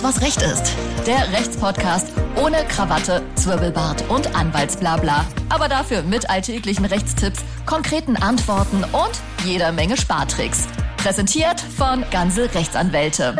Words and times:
Alles, 0.00 0.16
was 0.16 0.22
Recht 0.22 0.42
ist. 0.42 0.76
Der 1.06 1.30
Rechtspodcast 1.32 2.12
ohne 2.36 2.56
Krawatte, 2.68 3.22
Zwirbelbart 3.34 4.08
und 4.08 4.34
Anwaltsblabla. 4.34 5.26
Aber 5.50 5.68
dafür 5.68 6.02
mit 6.02 6.30
alltäglichen 6.30 6.86
Rechtstipps, 6.86 7.44
konkreten 7.66 8.16
Antworten 8.16 8.84
und 8.84 9.22
jeder 9.44 9.72
Menge 9.72 9.96
Spartricks. 9.96 10.68
Präsentiert 10.96 11.60
von 11.60 12.04
Ganze 12.10 12.54
Rechtsanwälte. 12.54 13.36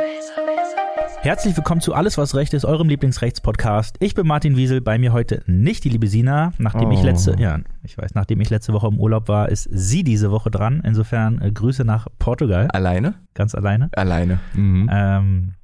Herzlich 1.22 1.56
willkommen 1.56 1.80
zu 1.80 1.94
Alles, 1.94 2.18
was 2.18 2.34
Recht 2.34 2.52
ist, 2.52 2.64
eurem 2.64 2.88
Lieblingsrechtspodcast. 2.88 3.96
Ich 4.00 4.14
bin 4.14 4.26
Martin 4.26 4.56
Wiesel, 4.56 4.80
bei 4.80 4.98
mir 4.98 5.12
heute 5.12 5.42
nicht 5.46 5.84
die 5.84 5.90
liebe 5.90 6.08
Sina. 6.08 6.52
Nachdem 6.58 6.90
oh. 6.90 6.92
ich 6.92 7.02
letzte, 7.02 7.36
ja, 7.38 7.58
ich 7.82 7.96
weiß, 7.96 8.14
nachdem 8.14 8.40
ich 8.40 8.50
letzte 8.50 8.72
Woche 8.72 8.88
im 8.88 8.98
Urlaub 8.98 9.28
war, 9.28 9.48
ist 9.48 9.68
sie 9.70 10.02
diese 10.02 10.30
Woche 10.30 10.50
dran. 10.50 10.82
Insofern 10.84 11.40
äh, 11.40 11.52
Grüße 11.52 11.84
nach 11.84 12.08
Portugal. 12.18 12.68
Alleine? 12.68 13.14
Ganz 13.34 13.54
alleine. 13.54 13.88
Alleine. 13.92 14.40
Mhm. 14.54 14.90
Ähm, 14.92 15.54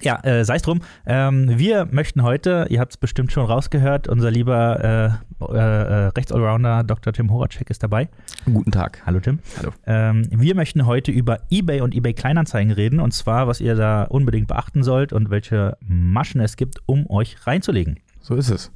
ja, 0.00 0.22
äh, 0.24 0.44
sei 0.44 0.56
es 0.56 0.62
drum. 0.62 0.80
Ähm, 1.06 1.58
wir 1.58 1.86
möchten 1.90 2.22
heute, 2.22 2.66
ihr 2.70 2.80
habt 2.80 2.92
es 2.92 2.96
bestimmt 2.96 3.32
schon 3.32 3.44
rausgehört, 3.44 4.08
unser 4.08 4.30
lieber 4.30 5.20
äh, 5.40 5.54
äh, 5.54 6.06
Rechtsallrounder 6.16 6.84
Dr. 6.84 7.12
Tim 7.12 7.30
Horacek 7.30 7.70
ist 7.70 7.82
dabei. 7.82 8.08
Guten 8.44 8.70
Tag. 8.70 9.02
Hallo 9.06 9.20
Tim. 9.20 9.38
Hallo. 9.58 9.72
Ähm, 9.86 10.26
wir 10.30 10.54
möchten 10.54 10.86
heute 10.86 11.12
über 11.12 11.40
eBay 11.50 11.80
und 11.80 11.94
eBay 11.94 12.14
Kleinanzeigen 12.14 12.72
reden 12.72 13.00
und 13.00 13.12
zwar, 13.12 13.46
was 13.46 13.60
ihr 13.60 13.74
da 13.74 14.04
unbedingt 14.04 14.48
beachten 14.48 14.82
sollt 14.82 15.12
und 15.12 15.30
welche 15.30 15.76
Maschen 15.80 16.40
es 16.40 16.56
gibt, 16.56 16.78
um 16.86 17.08
euch 17.10 17.46
reinzulegen. 17.46 17.98
So 18.20 18.34
ist 18.34 18.50
es. 18.50 18.72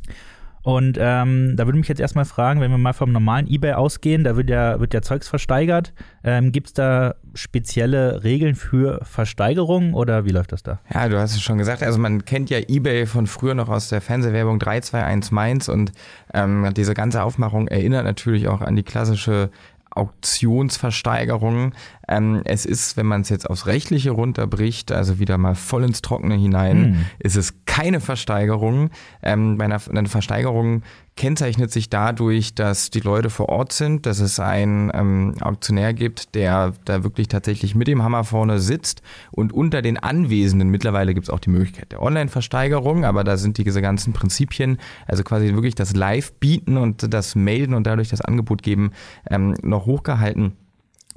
Und 0.67 0.99
ähm, 1.01 1.55
da 1.55 1.65
würde 1.65 1.79
mich 1.79 1.87
jetzt 1.87 2.01
erstmal 2.01 2.25
fragen, 2.25 2.61
wenn 2.61 2.73
wir 2.73 2.77
mal 2.77 2.93
vom 2.93 3.13
normalen 3.13 3.47
eBay 3.47 3.75
ausgehen, 3.75 4.25
da 4.25 4.35
wird 4.35 4.51
ja, 4.51 4.81
wird 4.81 4.95
ja 4.95 5.01
Zeugs 5.01 5.29
versteigert. 5.29 5.95
Ähm, 6.25 6.51
Gibt 6.51 6.67
es 6.67 6.73
da 6.73 7.15
spezielle 7.35 8.25
Regeln 8.25 8.57
für 8.57 8.99
Versteigerungen 9.05 9.95
oder 9.95 10.25
wie 10.25 10.31
läuft 10.31 10.51
das 10.51 10.65
da? 10.65 10.81
Ja, 10.93 11.09
du 11.09 11.21
hast 11.21 11.37
es 11.37 11.41
schon 11.41 11.59
gesagt. 11.59 11.85
Also 11.85 12.01
man 12.01 12.25
kennt 12.25 12.51
ja 12.51 12.59
eBay 12.59 13.07
von 13.07 13.29
früher 13.29 13.55
noch 13.55 13.69
aus 13.69 13.91
der 13.91 14.01
Fernsehwerbung 14.01 14.59
321 14.59 15.31
Mainz 15.31 15.69
und 15.69 15.93
ähm, 16.35 16.69
diese 16.77 16.95
ganze 16.95 17.23
Aufmachung 17.23 17.69
erinnert 17.69 18.05
natürlich 18.05 18.49
auch 18.49 18.61
an 18.61 18.75
die 18.75 18.83
klassische 18.83 19.51
Auktionsversteigerungen. 19.97 21.75
Ähm, 22.09 22.43
es 22.45 22.67
ist, 22.67 22.97
wenn 22.97 23.07
man 23.07 23.23
es 23.23 23.29
jetzt 23.29 23.49
aufs 23.49 23.67
Rechtliche 23.67 24.11
runterbricht, 24.13 24.93
also 24.93 25.19
wieder 25.19 25.39
mal 25.39 25.55
voll 25.55 25.85
ins 25.85 26.03
Trockene 26.03 26.35
hinein, 26.37 26.77
Hm. 26.77 27.07
ist 27.19 27.37
es 27.37 27.55
keine 27.67 28.01
Versteigerung. 28.01 28.91
Ähm, 29.23 29.59
bei 29.59 29.65
einer, 29.65 29.81
eine 29.91 30.09
Versteigerung 30.09 30.83
kennzeichnet 31.17 31.73
sich 31.73 31.89
dadurch, 31.89 32.55
dass 32.55 32.91
die 32.91 33.01
Leute 33.01 33.31
vor 33.31 33.49
Ort 33.49 33.73
sind, 33.73 34.05
dass 34.07 34.21
es 34.21 34.39
einen 34.39 34.91
ähm, 34.95 35.35
Auktionär 35.41 35.95
gibt, 35.95 36.35
der 36.35 36.75
da 36.85 37.05
wirklich 37.05 37.29
tatsächlich 37.29 37.75
mit 37.75 37.89
dem 37.89 38.03
Hammer 38.03 38.25
vorne 38.25 38.59
sitzt 38.61 39.01
und 39.31 39.53
unter 39.53 39.81
den 39.81 39.97
Anwesenden, 39.97 40.69
mittlerweile 40.69 41.15
gibt 41.15 41.27
es 41.27 41.31
auch 41.31 41.41
die 41.41 41.51
Möglichkeit 41.51 41.93
der 41.93 42.03
Online-Versteigerung, 42.03 43.05
aber 43.07 43.25
da 43.25 43.37
sind 43.39 43.57
diese 43.57 43.81
ganzen 43.81 44.13
Prinzipien, 44.13 44.79
also 45.07 45.25
quasi 45.25 45.55
wirklich 45.55 45.75
das 45.75 45.97
Live-Bieten 45.97 46.77
und 46.77 47.13
das 47.13 47.35
Melden 47.35 47.75
und 47.75 47.87
dadurch 47.87 48.11
das 48.11 48.21
Angebot 48.21 48.63
geben, 48.63 48.91
ähm, 49.31 49.55
noch 49.63 49.87
hochgehalten. 49.87 50.53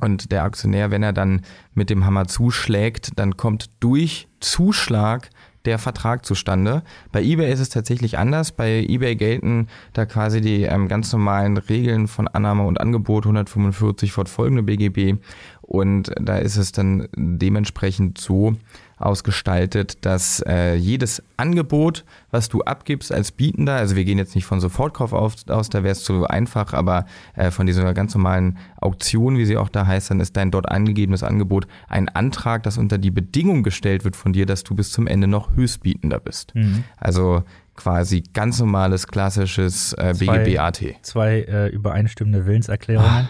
Und 0.01 0.31
der 0.31 0.43
Aktionär, 0.43 0.91
wenn 0.91 1.03
er 1.03 1.13
dann 1.13 1.41
mit 1.73 1.89
dem 1.89 2.05
Hammer 2.05 2.27
zuschlägt, 2.27 3.11
dann 3.17 3.37
kommt 3.37 3.69
durch 3.79 4.27
Zuschlag 4.39 5.29
der 5.65 5.77
Vertrag 5.77 6.25
zustande. 6.25 6.83
Bei 7.11 7.21
eBay 7.21 7.51
ist 7.51 7.59
es 7.59 7.69
tatsächlich 7.69 8.17
anders. 8.17 8.51
Bei 8.51 8.85
eBay 8.87 9.15
gelten 9.15 9.67
da 9.93 10.05
quasi 10.05 10.41
die 10.41 10.63
ähm, 10.63 10.87
ganz 10.87 11.11
normalen 11.11 11.57
Regeln 11.57 12.07
von 12.07 12.27
Annahme 12.27 12.63
und 12.63 12.79
Angebot 12.79 13.25
145 13.25 14.11
fortfolgende 14.11 14.63
BGB. 14.63 15.21
Und 15.61 16.11
da 16.19 16.37
ist 16.37 16.55
es 16.55 16.71
dann 16.71 17.07
dementsprechend 17.15 18.17
so 18.17 18.55
ausgestaltet, 18.99 20.05
dass 20.05 20.43
äh, 20.47 20.75
jedes 20.75 21.23
Angebot, 21.37 22.05
was 22.31 22.49
du 22.49 22.61
abgibst 22.61 23.11
als 23.11 23.31
Bietender, 23.31 23.75
also 23.75 23.95
wir 23.95 24.05
gehen 24.05 24.17
jetzt 24.17 24.35
nicht 24.35 24.45
von 24.45 24.59
Sofortkauf 24.59 25.13
auf, 25.13 25.35
aus, 25.49 25.69
da 25.69 25.83
wäre 25.83 25.93
es 25.93 26.03
zu 26.03 26.25
einfach, 26.27 26.73
aber 26.73 27.05
äh, 27.35 27.51
von 27.51 27.65
dieser 27.65 27.93
ganz 27.93 28.13
normalen 28.13 28.57
Auktion, 28.81 29.37
wie 29.37 29.45
sie 29.45 29.57
auch 29.57 29.69
da 29.69 29.87
heißt, 29.87 30.11
dann 30.11 30.19
ist 30.19 30.35
dein 30.37 30.51
dort 30.51 30.69
angegebenes 30.69 31.23
Angebot 31.23 31.67
ein 31.87 32.09
Antrag, 32.09 32.63
das 32.63 32.77
unter 32.77 32.97
die 32.97 33.11
Bedingung 33.11 33.63
gestellt 33.63 34.03
wird 34.03 34.15
von 34.15 34.33
dir, 34.33 34.45
dass 34.45 34.63
du 34.63 34.75
bis 34.75 34.91
zum 34.91 35.07
Ende 35.07 35.27
noch 35.27 35.55
Höchstbietender 35.55 36.19
bist. 36.19 36.53
Mhm. 36.55 36.83
Also 36.97 37.43
quasi 37.75 38.23
ganz 38.33 38.59
normales, 38.59 39.07
klassisches 39.07 39.93
äh, 39.93 40.13
Zwei- 40.13 40.39
BGB-AT. 40.39 40.83
Zwei 41.01 41.41
äh, 41.43 41.67
übereinstimmende 41.69 42.45
Willenserklärungen. 42.45 43.29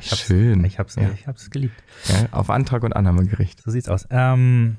ich 0.00 0.10
hab's, 0.10 0.20
schön. 0.22 0.64
Ich 0.64 0.78
hab's, 0.78 0.96
Ja. 0.96 1.10
ich 1.14 1.26
hab's 1.26 1.50
geliebt. 1.50 1.74
Ja, 2.08 2.28
auf 2.32 2.48
Antrag 2.48 2.82
und 2.82 2.94
Annahmegericht. 2.96 3.62
So 3.62 3.70
sieht's 3.70 3.88
aus. 3.90 4.06
Ähm, 4.10 4.76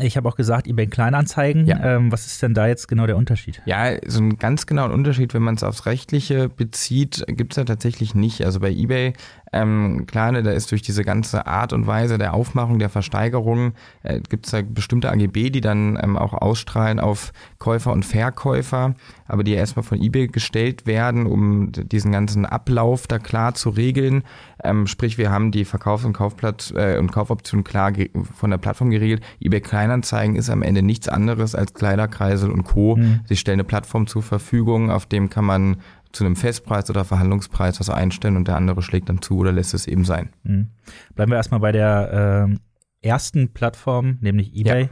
ich 0.00 0.16
habe 0.16 0.28
auch 0.28 0.36
gesagt, 0.36 0.66
eBay 0.66 0.86
Kleinanzeigen. 0.86 1.66
Ja. 1.66 1.96
Ähm, 1.96 2.12
was 2.12 2.26
ist 2.26 2.42
denn 2.42 2.54
da 2.54 2.66
jetzt 2.66 2.88
genau 2.88 3.06
der 3.06 3.16
Unterschied? 3.16 3.62
Ja, 3.64 3.96
so 4.06 4.20
einen 4.20 4.38
ganz 4.38 4.66
genauen 4.66 4.90
Unterschied, 4.92 5.34
wenn 5.34 5.42
man 5.42 5.54
es 5.54 5.62
aufs 5.62 5.86
Rechtliche 5.86 6.48
bezieht, 6.48 7.24
gibt 7.28 7.52
es 7.52 7.56
da 7.56 7.64
tatsächlich 7.64 8.14
nicht. 8.14 8.44
Also 8.44 8.60
bei 8.60 8.70
eBay, 8.70 9.12
ähm, 9.52 10.06
klar, 10.06 10.32
da 10.32 10.50
ist 10.50 10.70
durch 10.70 10.82
diese 10.82 11.04
ganze 11.04 11.46
Art 11.46 11.72
und 11.72 11.86
Weise 11.86 12.18
der 12.18 12.34
Aufmachung, 12.34 12.78
der 12.78 12.88
Versteigerung, 12.88 13.72
äh, 14.02 14.20
gibt 14.20 14.46
es 14.46 14.52
da 14.52 14.62
bestimmte 14.62 15.10
AGB, 15.10 15.50
die 15.50 15.60
dann 15.60 15.98
ähm, 16.02 16.16
auch 16.16 16.34
ausstrahlen 16.34 17.00
auf 17.00 17.32
Käufer 17.58 17.92
und 17.92 18.04
Verkäufer, 18.04 18.94
aber 19.26 19.44
die 19.44 19.52
erstmal 19.52 19.82
von 19.82 20.00
eBay 20.00 20.28
gestellt 20.28 20.86
werden, 20.86 21.26
um 21.26 21.72
diesen 21.72 22.12
ganzen 22.12 22.46
Ablauf 22.46 23.06
da 23.06 23.18
klar 23.18 23.54
zu 23.54 23.70
regeln. 23.70 24.22
Ähm, 24.62 24.86
sprich, 24.86 25.18
wir 25.18 25.30
haben 25.30 25.50
die 25.50 25.64
Verkaufs- 25.64 26.04
und 26.04 26.12
Kaufplatz 26.12 26.72
äh, 26.76 26.98
und 26.98 27.12
Kaufoptionen 27.12 27.64
klar 27.64 27.92
von 28.34 28.50
der 28.50 28.58
Plattform 28.58 28.90
geregelt. 28.90 29.22
eBay 29.40 29.60
Kleinanzeigen 29.60 30.36
ist 30.36 30.50
am 30.50 30.62
Ende 30.62 30.82
nichts 30.82 31.08
anderes 31.08 31.54
als 31.54 31.74
Kleiderkreisel 31.74 32.50
und 32.50 32.64
Co. 32.64 32.96
Mhm. 32.96 33.20
Sie 33.26 33.36
stellen 33.36 33.56
eine 33.56 33.64
Plattform 33.64 34.06
zur 34.06 34.22
Verfügung, 34.22 34.90
auf 34.90 35.06
dem 35.06 35.30
kann 35.30 35.44
man 35.44 35.76
zu 36.12 36.24
einem 36.24 36.36
Festpreis 36.36 36.88
oder 36.90 37.04
Verhandlungspreis 37.04 37.80
was 37.80 37.90
einstellen 37.90 38.36
und 38.36 38.48
der 38.48 38.56
andere 38.56 38.82
schlägt 38.82 39.08
dann 39.08 39.22
zu 39.22 39.38
oder 39.38 39.52
lässt 39.52 39.74
es 39.74 39.86
eben 39.86 40.04
sein. 40.04 40.30
Mhm. 40.42 40.68
Bleiben 41.14 41.32
wir 41.32 41.36
erstmal 41.36 41.60
bei 41.60 41.72
der 41.72 42.46
ähm, 42.48 42.60
ersten 43.00 43.52
Plattform, 43.52 44.18
nämlich 44.20 44.54
eBay. 44.54 44.88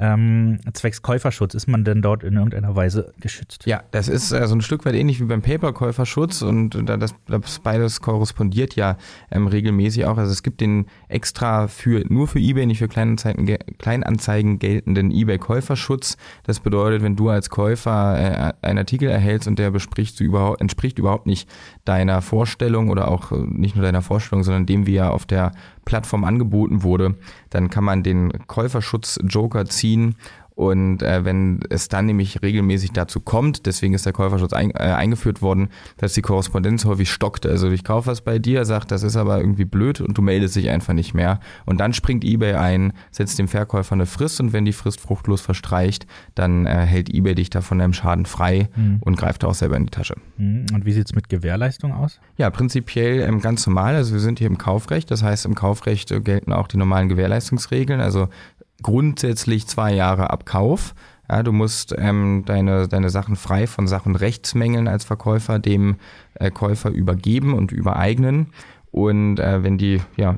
Ähm, 0.00 0.58
zwecks 0.74 1.02
Käuferschutz, 1.02 1.54
ist 1.54 1.66
man 1.66 1.82
denn 1.82 2.02
dort 2.02 2.22
in 2.22 2.34
irgendeiner 2.34 2.76
Weise 2.76 3.12
geschützt? 3.20 3.66
Ja, 3.66 3.82
das 3.90 4.06
ist 4.08 4.30
äh, 4.30 4.46
so 4.46 4.54
ein 4.54 4.60
Stück 4.60 4.84
weit 4.84 4.94
ähnlich 4.94 5.20
wie 5.20 5.24
beim 5.24 5.42
Paperkäuferschutz 5.42 6.42
und 6.42 6.88
da 6.88 6.96
das, 6.96 7.14
das 7.26 7.58
beides 7.58 8.00
korrespondiert 8.00 8.76
ja 8.76 8.96
ähm, 9.32 9.48
regelmäßig 9.48 10.06
auch. 10.06 10.16
Also 10.16 10.30
es 10.30 10.44
gibt 10.44 10.60
den 10.60 10.86
extra 11.08 11.66
für 11.66 12.04
nur 12.08 12.28
für 12.28 12.38
eBay, 12.38 12.66
nicht 12.66 12.78
für 12.78 12.86
Kleinanzeigen, 12.86 13.46
ge- 13.46 13.58
Kleinanzeigen 13.78 14.60
geltenden 14.60 15.10
eBay-Käuferschutz. 15.10 16.16
Das 16.44 16.60
bedeutet, 16.60 17.02
wenn 17.02 17.16
du 17.16 17.28
als 17.28 17.50
Käufer 17.50 18.52
äh, 18.62 18.66
einen 18.66 18.78
Artikel 18.78 19.08
erhältst 19.08 19.48
und 19.48 19.58
der 19.58 19.72
bespricht 19.72 20.20
überhaupt, 20.20 20.60
entspricht 20.60 20.98
überhaupt 20.98 21.26
nicht 21.26 21.50
deiner 21.84 22.22
Vorstellung 22.22 22.90
oder 22.90 23.08
auch 23.08 23.32
äh, 23.32 23.36
nicht 23.36 23.74
nur 23.74 23.84
deiner 23.84 24.02
Vorstellung, 24.02 24.44
sondern 24.44 24.66
dem, 24.66 24.86
wie 24.86 24.96
er 24.96 25.12
auf 25.12 25.26
der 25.26 25.50
Plattform 25.88 26.24
angeboten 26.24 26.82
wurde, 26.82 27.14
dann 27.48 27.70
kann 27.70 27.82
man 27.82 28.02
den 28.02 28.30
Käuferschutz-Joker 28.46 29.64
ziehen 29.64 30.16
und 30.58 31.04
äh, 31.04 31.24
wenn 31.24 31.60
es 31.70 31.86
dann 31.86 32.06
nämlich 32.06 32.42
regelmäßig 32.42 32.90
dazu 32.90 33.20
kommt, 33.20 33.64
deswegen 33.66 33.94
ist 33.94 34.06
der 34.06 34.12
Käuferschutz 34.12 34.52
ein, 34.52 34.72
äh, 34.72 34.78
eingeführt 34.78 35.40
worden, 35.40 35.68
dass 35.98 36.14
die 36.14 36.20
Korrespondenz 36.20 36.84
häufig 36.84 37.12
stockt. 37.12 37.46
Also 37.46 37.70
ich 37.70 37.84
kaufe 37.84 38.08
was 38.08 38.22
bei 38.22 38.40
dir, 38.40 38.64
sagt, 38.64 38.90
das 38.90 39.04
ist 39.04 39.14
aber 39.14 39.38
irgendwie 39.38 39.64
blöd 39.64 40.00
und 40.00 40.18
du 40.18 40.22
meldest 40.22 40.56
dich 40.56 40.68
einfach 40.68 40.94
nicht 40.94 41.14
mehr. 41.14 41.38
Und 41.64 41.78
dann 41.78 41.92
springt 41.92 42.24
eBay 42.24 42.54
ein, 42.54 42.92
setzt 43.12 43.38
dem 43.38 43.46
Verkäufer 43.46 43.92
eine 43.92 44.06
Frist 44.06 44.40
und 44.40 44.52
wenn 44.52 44.64
die 44.64 44.72
Frist 44.72 45.00
fruchtlos 45.00 45.40
verstreicht, 45.40 46.08
dann 46.34 46.66
äh, 46.66 46.70
hält 46.70 47.14
eBay 47.14 47.36
dich 47.36 47.50
da 47.50 47.60
von 47.60 47.78
deinem 47.78 47.92
Schaden 47.92 48.26
frei 48.26 48.68
Mhm. 48.74 48.98
und 49.00 49.16
greift 49.16 49.44
auch 49.44 49.54
selber 49.54 49.76
in 49.76 49.84
die 49.86 49.90
Tasche. 49.90 50.16
Mhm. 50.38 50.66
Und 50.74 50.84
wie 50.84 50.92
sieht's 50.92 51.14
mit 51.14 51.28
Gewährleistung 51.28 51.92
aus? 51.92 52.18
Ja, 52.36 52.50
prinzipiell 52.50 53.20
ähm, 53.20 53.40
ganz 53.40 53.64
normal. 53.64 53.94
Also 53.94 54.12
wir 54.12 54.20
sind 54.20 54.40
hier 54.40 54.48
im 54.48 54.58
Kaufrecht. 54.58 55.08
Das 55.12 55.22
heißt, 55.22 55.46
im 55.46 55.54
Kaufrecht 55.54 56.10
äh, 56.10 56.20
gelten 56.20 56.52
auch 56.52 56.66
die 56.66 56.78
normalen 56.78 57.08
Gewährleistungsregeln. 57.08 58.00
Also 58.00 58.28
grundsätzlich 58.82 59.66
zwei 59.66 59.94
Jahre 59.94 60.30
ab 60.30 60.46
Kauf. 60.46 60.94
Ja, 61.30 61.42
du 61.42 61.52
musst 61.52 61.94
ähm, 61.98 62.44
deine, 62.46 62.88
deine 62.88 63.10
Sachen 63.10 63.36
frei 63.36 63.66
von 63.66 63.86
Sach- 63.86 64.06
und 64.06 64.16
Rechtsmängeln 64.16 64.88
als 64.88 65.04
Verkäufer 65.04 65.58
dem 65.58 65.96
äh, 66.34 66.50
Käufer 66.50 66.90
übergeben 66.90 67.54
und 67.54 67.70
übereignen. 67.70 68.48
Und 68.90 69.38
äh, 69.38 69.62
wenn 69.62 69.76
die, 69.76 70.00
ja, 70.16 70.34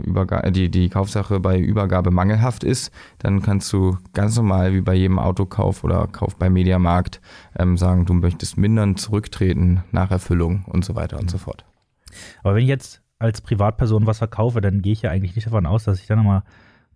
die, 0.51 0.71
die 0.71 0.89
Kaufsache 0.89 1.39
bei 1.39 1.59
Übergabe 1.59 2.11
mangelhaft 2.11 2.65
ist, 2.65 2.93
dann 3.19 3.43
kannst 3.43 3.73
du 3.73 3.97
ganz 4.13 4.37
normal 4.37 4.75
wie 4.75 4.81
bei 4.81 4.95
jedem 4.95 5.21
Autokauf 5.21 5.85
oder 5.85 6.09
Kauf 6.09 6.37
beim 6.37 6.55
Mediamarkt 6.55 7.21
ähm, 7.57 7.77
sagen, 7.77 8.07
du 8.07 8.15
möchtest 8.15 8.57
mindern, 8.57 8.97
zurücktreten, 8.97 9.85
Nacherfüllung 9.93 10.65
und 10.67 10.85
so 10.85 10.97
weiter 10.97 11.19
und 11.19 11.31
so 11.31 11.39
fort. 11.39 11.65
Aber 12.43 12.57
wenn 12.57 12.63
ich 12.63 12.69
jetzt 12.69 13.03
als 13.21 13.41
Privatperson 13.41 14.07
was 14.07 14.19
verkaufe, 14.19 14.61
dann 14.61 14.83
gehe 14.83 14.95
ich 14.95 15.03
ja 15.03 15.11
eigentlich 15.11 15.37
nicht 15.37 15.47
davon 15.47 15.67
aus, 15.67 15.85
dass 15.85 16.01
ich 16.01 16.09
dann 16.09 16.19
nochmal 16.19 16.43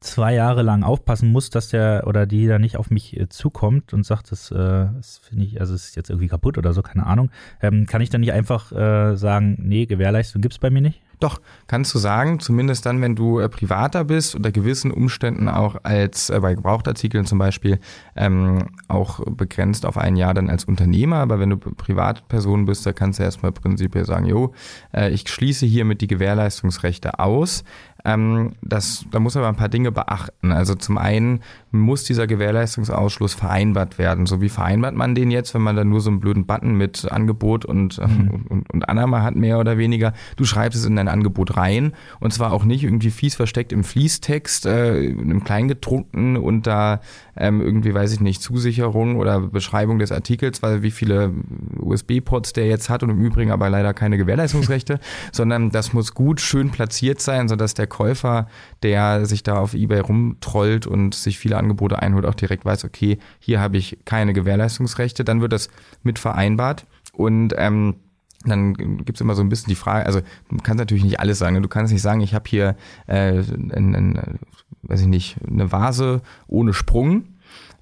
zwei 0.05 0.35
Jahre 0.35 0.63
lang 0.63 0.83
aufpassen 0.83 1.31
muss, 1.33 1.51
dass 1.51 1.69
der 1.69 2.05
oder 2.07 2.27
die 2.27 2.47
da 2.47 2.59
nicht 2.59 2.77
auf 2.77 2.91
mich 2.91 3.19
äh, 3.19 3.29
zukommt 3.29 3.93
und 3.93 4.05
sagt, 4.05 4.31
das, 4.31 4.51
äh, 4.51 4.57
das 4.57 5.19
finde 5.19 5.45
ich, 5.45 5.61
also 5.61 5.75
es 5.75 5.87
ist 5.87 5.97
jetzt 5.97 6.11
irgendwie 6.11 6.29
kaputt 6.29 6.59
oder 6.59 6.73
so, 6.73 6.83
keine 6.83 7.07
Ahnung. 7.07 7.31
Ähm, 7.61 7.87
kann 7.87 8.01
ich 8.01 8.11
dann 8.11 8.21
nicht 8.21 8.33
einfach 8.33 8.73
äh, 8.73 9.17
sagen, 9.17 9.57
nee, 9.61 9.87
Gewährleistung 9.87 10.43
gibt's 10.43 10.59
bei 10.59 10.71
mir 10.71 10.83
nicht? 10.83 11.01
Doch, 11.21 11.41
kannst 11.67 11.95
du 11.95 11.99
sagen, 11.99 12.41
zumindest 12.41 12.87
dann, 12.87 13.01
wenn 13.01 13.17
du 13.17 13.39
äh, 13.41 13.49
privater 13.49 14.05
bist, 14.05 14.35
unter 14.35 14.53
gewissen 14.53 14.91
Umständen 14.91 15.49
auch 15.49 15.77
als 15.83 16.31
äh, 16.31 16.41
bei 16.41 16.55
Gebrauchtartikeln 16.55 17.27
zum 17.27 17.39
Beispiel 17.39 17.79
ähm, 18.17 18.69
auch 18.89 19.21
begrenzt 19.25 19.87
auf 19.87 19.97
ein 19.99 20.17
Jahr 20.17 20.35
dann 20.35 20.51
als 20.51 20.65
Unternehmer, 20.65 21.17
aber 21.17 21.41
wenn 21.41 21.51
du 21.51 21.57
Privatperson 21.57 22.65
bist, 22.65 22.87
da 22.87 22.93
kannst 22.93 23.19
du 23.19 23.23
erstmal 23.23 23.53
prinzipiell 23.53 24.05
sagen, 24.05 24.27
jo, 24.27 24.53
äh, 24.93 25.11
ich 25.11 25.29
schließe 25.29 25.67
hiermit 25.67 26.01
die 26.01 26.07
Gewährleistungsrechte 26.07 27.19
aus. 27.19 27.65
Ähm, 28.05 28.53
das, 28.61 29.07
da 29.11 29.19
muss 29.19 29.37
aber 29.37 29.49
ein 29.49 29.57
paar 29.57 29.69
Dinge 29.69 29.91
beachten. 29.91 30.53
Also 30.53 30.75
zum 30.75 30.99
einen 30.99 31.41
muss 31.81 32.05
dieser 32.05 32.27
Gewährleistungsausschluss 32.27 33.35
vereinbart 33.35 33.99
werden. 33.99 34.27
So 34.27 34.41
wie 34.41 34.49
vereinbart 34.49 34.95
man 34.95 35.15
den 35.15 35.31
jetzt, 35.31 35.55
wenn 35.55 35.63
man 35.63 35.77
dann 35.77 35.89
nur 35.89 36.01
so 36.01 36.11
einen 36.11 36.21
blöden 36.21 36.47
Button 36.47 36.77
mit 36.77 37.11
Angebot 37.11 37.65
und, 37.65 37.99
mhm. 37.99 38.45
und, 38.49 38.73
und 38.73 38.89
Annahme 38.89 39.23
hat, 39.23 39.37
mehr 39.37 39.59
oder 39.59 39.79
weniger. 39.79 40.13
Du 40.37 40.45
schreibst 40.45 40.79
es 40.79 40.87
in 40.87 40.97
dein 40.97 41.09
Angebot 41.09 41.57
rein 41.57 41.93
und 42.21 42.33
zwar 42.33 42.53
auch 42.53 42.65
nicht 42.65 42.85
irgendwie 42.85 43.11
fies 43.11 43.35
versteckt 43.35 43.73
im 43.73 43.85
Fließtext, 43.85 44.67
äh, 44.67 45.05
im 45.05 45.45
Kleingedruckten 45.45 46.37
und 46.37 46.67
da 46.67 47.01
ähm, 47.37 47.61
irgendwie, 47.61 47.95
weiß 47.95 48.13
ich 48.13 48.21
nicht, 48.21 48.43
Zusicherung 48.43 49.17
oder 49.17 49.41
Beschreibung 49.41 49.99
des 49.99 50.13
Artikels, 50.13 50.63
weil 50.63 50.83
wie 50.83 50.91
viele 50.91 51.33
USB-Ports 51.79 52.53
der 52.53 52.67
jetzt 52.67 52.89
hat 52.89 53.03
und 53.03 53.11
im 53.11 53.21
Übrigen 53.21 53.51
aber 53.51 53.71
leider 53.71 53.95
keine 53.95 54.17
Gewährleistungsrechte, 54.17 55.01
sondern 55.33 55.71
das 55.71 55.93
muss 55.93 56.15
gut 56.15 56.41
schön 56.41 56.71
platziert 56.71 57.21
sein, 57.21 57.49
sodass 57.49 57.75
der 57.75 57.87
Käufer, 57.87 58.49
der 58.83 59.27
sich 59.27 59.43
da 59.43 59.57
auf 59.57 59.75
Ebay 59.75 60.01
rumtrollt 60.01 60.87
und 60.87 61.15
sich 61.15 61.39
viele 61.39 61.57
Angebote 61.65 62.01
einholt, 62.01 62.27
auch 62.27 62.35
direkt 62.35 62.65
weiß, 62.65 62.85
okay, 62.85 63.19
hier 63.41 63.61
habe 63.61 63.77
ich 63.77 63.99
keine 64.05 64.33
Gewährleistungsrechte, 64.33 65.25
dann 65.25 65.41
wird 65.41 65.53
das 65.53 65.69
mit 66.03 66.19
vereinbart 66.19 66.87
und 67.13 67.55
ähm, 67.57 67.97
dann 68.45 68.75
gibt's 68.75 69.23
immer 69.23 69.35
so 69.35 69.43
ein 69.43 69.49
bisschen 69.49 69.71
die 69.71 69.75
Frage, 69.75 70.05
also 70.05 70.21
du 70.21 70.59
kannst 70.63 70.79
natürlich 70.79 71.05
nicht 71.05 71.19
alles 71.19 71.39
sagen. 71.39 71.55
Ne? 71.55 71.63
Du 71.63 71.69
kannst 71.69 71.93
nicht 71.93 72.03
sagen, 72.03 72.21
ich 72.21 72.35
habe 72.35 72.45
hier 72.47 72.77
äh, 73.07 73.39
ein, 73.39 73.95
ein, 73.95 74.39
weiß 74.83 75.01
ich 75.01 75.07
nicht, 75.07 75.37
eine 75.49 75.73
Vase 75.73 76.21
ohne 76.47 76.75
Sprung. 76.75 77.25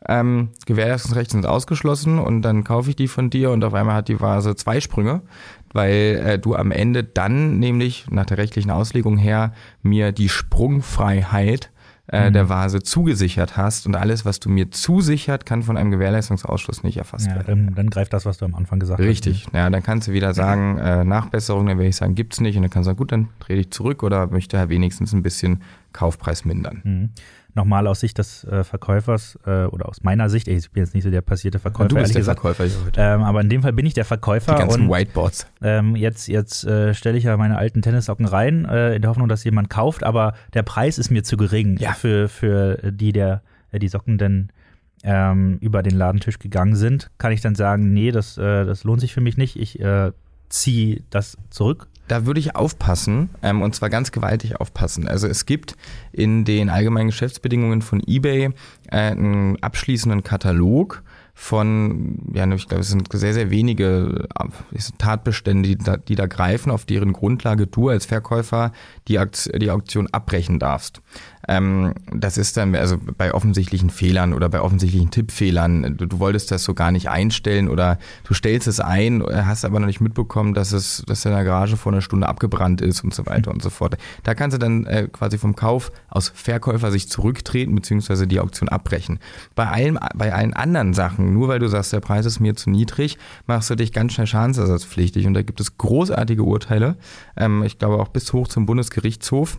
Ähm, 0.07 0.51
Gewährleistungsrechte 0.67 1.33
sind 1.33 1.47
ausgeschlossen 1.47 2.21
und 2.21 2.43
dann 2.43 2.63
kaufe 2.63 2.91
ich 2.91 2.97
die 2.97 3.09
von 3.09 3.29
dir 3.29 3.51
und 3.51 3.65
auf 3.65 3.75
einmal 3.75 3.97
hat 3.97 4.09
die 4.09 4.21
Vase 4.21 4.55
zwei 4.55 4.81
Sprünge 4.81 5.23
weil 5.73 6.23
äh, 6.25 6.39
du 6.39 6.55
am 6.55 6.71
Ende 6.71 7.03
dann 7.03 7.59
nämlich 7.59 8.07
nach 8.11 8.27
der 8.27 8.39
rechtlichen 8.39 8.71
Auslegung 8.71 9.17
her 9.17 9.53
mir 9.83 10.13
die 10.13 10.29
Sprungfreiheit 10.29 11.71
äh, 12.13 12.29
mhm. 12.29 12.35
der 12.35 12.49
Vase 12.49 12.83
zugesichert 12.83 13.57
hast 13.57 13.87
und 13.87 13.97
alles, 13.97 14.25
was 14.25 14.39
du 14.39 14.49
mir 14.49 14.71
zusichert, 14.71 15.47
kann 15.47 15.63
von 15.63 15.77
einem 15.77 15.91
Gewährleistungsausschluss 15.91 16.85
nicht 16.85 16.99
erfasst 16.99 17.27
ja, 17.27 17.37
werden. 17.37 17.67
Dann, 17.67 17.75
dann 17.75 17.91
greift 17.91 18.13
das, 18.13 18.27
was 18.27 18.39
du 18.39 18.45
am 18.45 18.55
Anfang 18.55 18.79
gesagt 18.79 19.01
Richtig. 19.01 19.35
hast. 19.35 19.47
Richtig, 19.47 19.55
ja, 19.55 19.71
dann 19.71 19.83
kannst 19.83 20.09
du 20.09 20.13
wieder 20.13 20.35
sagen, 20.35 20.79
äh, 20.79 21.05
Nachbesserung, 21.05 21.67
dann 21.67 21.79
werde 21.79 21.89
ich 21.89 21.97
sagen, 21.97 22.15
gibt's 22.15 22.41
nicht 22.41 22.57
und 22.57 22.63
dann 22.63 22.71
kannst 22.71 22.87
du 22.87 22.91
sagen, 22.91 22.99
gut, 22.99 23.13
dann 23.13 23.29
dreh 23.41 23.57
dich 23.57 23.71
zurück 23.71 24.03
oder 24.03 24.29
möchte 24.29 24.57
er 24.57 24.69
wenigstens 24.69 25.13
ein 25.13 25.23
bisschen 25.23 25.63
Kaufpreis 25.93 26.45
mindern. 26.45 26.81
Mhm 26.85 27.11
nochmal 27.55 27.87
aus 27.87 28.01
Sicht 28.01 28.19
des 28.19 28.45
äh, 28.45 28.65
Verkäufers 28.65 29.39
äh, 29.47 29.65
oder 29.65 29.89
aus 29.89 30.03
meiner 30.03 30.29
Sicht, 30.31 30.49
ich 30.49 30.71
bin 30.71 30.83
jetzt 30.83 30.95
nicht 30.95 31.05
so 31.05 31.11
der 31.11 31.21
passierte 31.21 31.59
Verkäufer. 31.59 31.89
Du 31.89 31.97
bist 31.97 32.15
der 32.15 32.21
gesagt, 32.21 32.41
Verkäufer 32.41 32.65
hier 32.65 32.85
heute. 32.85 33.01
Ähm, 33.01 33.23
aber 33.23 33.41
in 33.41 33.49
dem 33.49 33.63
Fall 33.63 33.73
bin 33.73 33.87
ich 33.87 33.95
der 33.95 34.05
Verkäufer. 34.05 34.55
Die 34.55 34.61
ganzen 34.61 34.83
und, 34.83 34.91
Whiteboards. 34.91 35.47
Ähm, 35.63 35.97
jetzt 35.97 36.29
jetzt 36.29 36.65
äh, 36.65 36.95
stelle 36.95 37.19
ich 37.19 37.25
ja 37.25 37.37
meine 37.37 37.59
alten 37.59 37.83
Tennissocken 37.83 38.27
rein, 38.27 38.65
äh, 38.65 38.95
in 38.95 39.03
der 39.03 39.11
Hoffnung, 39.11 39.29
dass 39.29 39.45
jemand 39.45 39.71
kauft, 39.71 40.05
aber 40.05 40.35
der 40.55 40.63
Preis 40.63 40.99
ist 40.99 41.11
mir 41.11 41.23
zu 41.23 41.37
gering 41.37 41.77
ja. 41.79 41.93
für, 41.93 42.29
für 42.29 42.79
die, 42.93 43.13
der 43.13 43.43
äh, 43.71 43.79
die 43.79 43.89
Socken 43.89 44.19
denn 44.19 44.49
ähm, 45.05 45.59
über 45.61 45.83
den 45.83 45.97
Ladentisch 45.97 46.39
gegangen 46.39 46.77
sind. 46.77 47.11
Kann 47.19 47.33
ich 47.33 47.41
dann 47.41 47.55
sagen, 47.55 47.93
nee, 47.93 48.13
das, 48.13 48.39
äh, 48.39 48.65
das 48.65 48.85
lohnt 48.85 49.01
sich 49.01 49.13
für 49.13 49.21
mich 49.21 49.37
nicht. 49.37 49.57
Ich 49.57 49.81
ziehe 50.49 51.03
das 51.09 51.39
zurück 51.49 51.89
da 52.13 52.27
würde 52.27 52.41
ich 52.41 52.55
aufpassen, 52.55 53.31
ähm, 53.43 53.63
und 53.63 53.75
zwar 53.75 53.89
ganz 53.89 54.13
gewaltig 54.13 54.61
aufpassen. 54.61 55.09
Also 55.09 55.27
es 55.29 55.47
gibt 55.47 55.77
in 56.13 56.45
den 56.45 56.69
allgemeinen 56.69 57.09
Geschäftsbedingungen 57.09 57.81
von 57.81 58.03
eBay 58.07 58.51
äh, 58.91 58.97
einen 58.97 59.57
abschließenden 59.63 60.23
Katalog 60.23 61.03
von, 61.33 62.19
ja, 62.35 62.47
ich 62.53 62.69
glaube, 62.69 62.83
es 62.83 62.91
sind 62.91 63.09
sehr, 63.11 63.33
sehr 63.33 63.51
wenige 63.51 64.29
äh, 64.39 64.79
Tatbestände, 64.99 65.71
die 65.71 65.79
da, 65.79 65.97
die 65.97 66.15
da 66.15 66.27
greifen, 66.27 66.71
auf 66.71 66.85
deren 66.85 67.15
Grundlage 67.15 67.67
du 67.67 67.89
als 67.89 68.05
Verkäufer 68.05 68.73
die, 69.09 69.19
Auktion, 69.19 69.59
die 69.59 69.71
Auktion 69.71 70.07
abbrechen 70.13 70.59
darfst. 70.59 71.01
Ähm, 71.49 71.95
das 72.13 72.39
ist 72.39 72.57
dann 72.57 72.75
also 72.75 72.97
bei 73.19 73.35
offensichtlichen 73.35 73.91
Fehlern 73.91 74.33
oder 74.33 74.49
bei 74.49 74.61
offensichtlichen 74.61 75.11
Tippfehlern. 75.11 75.97
Du, 75.97 76.07
du, 76.07 76.19
wolltest 76.21 76.51
das 76.51 76.65
so 76.65 76.75
gar 76.75 76.93
nicht 76.93 77.09
einstellen 77.09 77.69
oder 77.69 77.99
du 78.25 78.35
stellst 78.35 78.69
es 78.69 78.81
ein, 78.81 79.23
hast 79.23 79.65
aber 79.65 79.81
noch 79.81 79.87
nicht 79.87 80.01
mitbekommen, 80.01 80.55
dass 80.55 80.73
es, 80.73 81.03
dass 81.07 81.25
in 81.25 81.33
der 81.33 81.45
Garage 81.45 81.77
vor 81.77 81.93
einer 81.93 82.01
Stunde 82.01 82.29
abgebrannt 82.29 82.81
ist 82.81 83.03
und 83.03 83.13
so 83.13 83.27
weiter 83.27 83.51
und 83.51 83.63
so 83.63 83.71
fort. 83.71 83.97
Da 84.23 84.35
kannst 84.35 84.55
du 84.55 84.59
dann 84.59 84.87
äh, 84.87 85.09
quasi 85.11 85.39
vom 85.39 85.57
Kauf 85.57 85.91
aus 86.09 86.33
Verkäufersicht 86.35 87.11
zurücktreten 87.11 87.75
beziehungsweise 87.75 88.27
die 88.27 88.39
Auktion 88.39 88.69
abbrechen. 88.69 89.19
Bei 89.55 89.69
allen, 89.69 89.99
bei 90.15 90.33
allen 90.33 90.55
anderen 90.55 90.95
Sachen, 90.95 91.33
nur 91.33 91.49
weil 91.49 91.59
du 91.59 91.69
sagst, 91.69 91.93
der 91.93 92.01
Preis 92.01 92.27
ist 92.27 92.41
mir 92.41 92.55
zu 92.55 92.71
niedrig, 92.71 93.19
machst 93.47 93.69
du 93.71 93.75
dich 93.75 93.93
ganz 93.93 94.13
schnell 94.13 94.27
schadensersatzpflichtig 94.27 95.27
und 95.27 95.35
da 95.35 95.43
gibt 95.43 95.61
es 95.61 95.77
großartige 95.77 96.45
Urteile. 96.45 96.97
Ähm, 97.37 97.65
ich 97.65 97.79
glaube 97.79 97.99
auch 97.99 98.09
bis 98.09 98.33
hoch 98.33 98.47
zum 98.47 98.67
Bundesgerichtshof 98.67 99.59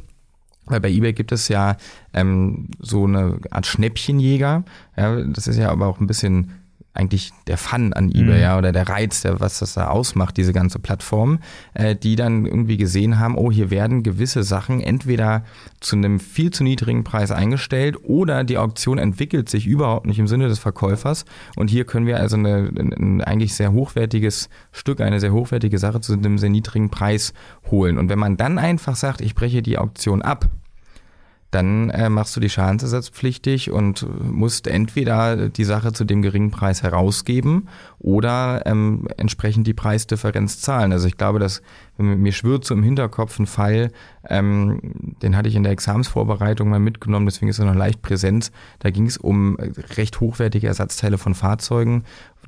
weil 0.66 0.80
bei 0.80 0.90
eBay 0.90 1.14
gibt 1.14 1.32
es 1.32 1.48
ja 1.48 1.78
ähm, 2.14 2.70
so 2.80 3.06
eine 3.06 3.40
Art 3.52 3.66
Schnäppchenjäger. 3.66 4.64
Ja, 4.96 5.22
das 5.22 5.48
ist 5.48 5.58
ja 5.58 5.70
aber 5.70 5.88
auch 5.88 6.00
ein 6.00 6.08
bisschen 6.08 6.63
eigentlich 6.94 7.32
der 7.48 7.58
Fun 7.58 7.94
an 7.94 8.10
eBay, 8.10 8.36
mhm. 8.36 8.42
ja, 8.42 8.58
oder 8.58 8.72
der 8.72 8.88
Reiz, 8.88 9.22
der, 9.22 9.40
was 9.40 9.60
das 9.60 9.74
da 9.74 9.88
ausmacht, 9.88 10.38
diese 10.38 10.54
ganze 10.54 10.80
Plattform, 10.80 11.40
äh, 11.74 11.96
die 11.96 12.16
dann 12.16 12.46
irgendwie 12.46 12.78
gesehen 12.78 13.20
haben, 13.20 13.36
oh, 13.36 13.52
hier 13.52 13.72
werden 13.72 14.04
gewisse 14.04 14.44
Sachen 14.44 14.80
entweder 14.80 15.44
zu 15.80 15.96
einem 15.96 16.20
viel 16.20 16.52
zu 16.52 16.64
niedrigen 16.64 17.04
Preis 17.04 17.32
eingestellt 17.32 17.98
oder 18.04 18.44
die 18.44 18.58
Auktion 18.58 19.00
entwickelt 19.00 19.50
sich 19.50 19.66
überhaupt 19.66 20.06
nicht 20.06 20.20
im 20.20 20.28
Sinne 20.28 20.48
des 20.48 20.60
Verkäufers 20.60 21.26
und 21.56 21.70
hier 21.70 21.86
können 21.86 22.06
wir 22.06 22.18
also 22.20 22.38
eine, 22.38 22.72
ein 22.78 23.22
eigentlich 23.22 23.56
sehr 23.56 23.72
hochwertiges 23.72 24.50
Stück, 24.72 25.02
eine 25.02 25.20
sehr 25.20 25.34
hochwertige 25.34 25.80
Sache 25.80 26.00
zu 26.02 26.14
einem 26.14 26.38
sehr 26.38 26.50
niedrigen 26.50 26.90
Preis 26.90 27.34
holen. 27.72 27.98
Und 27.98 28.10
wenn 28.10 28.20
man 28.20 28.38
dann 28.38 28.60
einfach 28.60 28.96
sagt, 28.96 29.22
ich 29.22 29.34
breche 29.34 29.62
die 29.62 29.78
Auktion 29.78 30.22
ab, 30.22 30.50
dann 31.54 31.90
äh, 31.90 32.10
machst 32.10 32.36
du 32.36 32.40
die 32.40 32.50
schadensersatzpflichtig 32.50 33.72
und 33.72 34.08
musst 34.24 34.68
entweder 34.68 35.50
die 35.50 35.64
Sache 35.64 35.94
zu 35.94 36.04
dem 36.04 36.22
geringen 36.22 36.52
Preis 36.52 36.84
herausgeben 36.84 37.68
oder 38.00 38.64
ähm, 38.66 39.08
entsprechend 39.18 39.68
die 39.68 39.74
Preisdifferenz 39.74 40.62
zahlen. 40.62 40.92
Also 40.92 41.08
ich 41.08 41.18
glaube, 41.18 41.40
dass 41.40 41.62
mir 41.98 42.32
schwirrt 42.32 42.66
so 42.66 42.74
im 42.74 42.82
Hinterkopf 42.82 43.38
ein 43.38 43.46
Fall, 43.46 43.92
ähm, 44.28 44.80
den 45.22 45.38
hatte 45.38 45.48
ich 45.48 45.56
in 45.56 45.64
der 45.64 45.72
Examensvorbereitung 45.72 46.70
mal 46.70 46.80
mitgenommen, 46.80 47.28
deswegen 47.28 47.50
ist 47.50 47.60
er 47.60 47.66
noch 47.66 47.76
leicht 47.76 48.02
präsent. 48.02 48.52
Da 48.80 48.90
ging 48.90 49.06
es 49.06 49.18
um 49.18 49.58
recht 49.96 50.20
hochwertige 50.20 50.68
Ersatzteile 50.68 51.18
von 51.20 51.36
Fahrzeugen, 51.36 52.04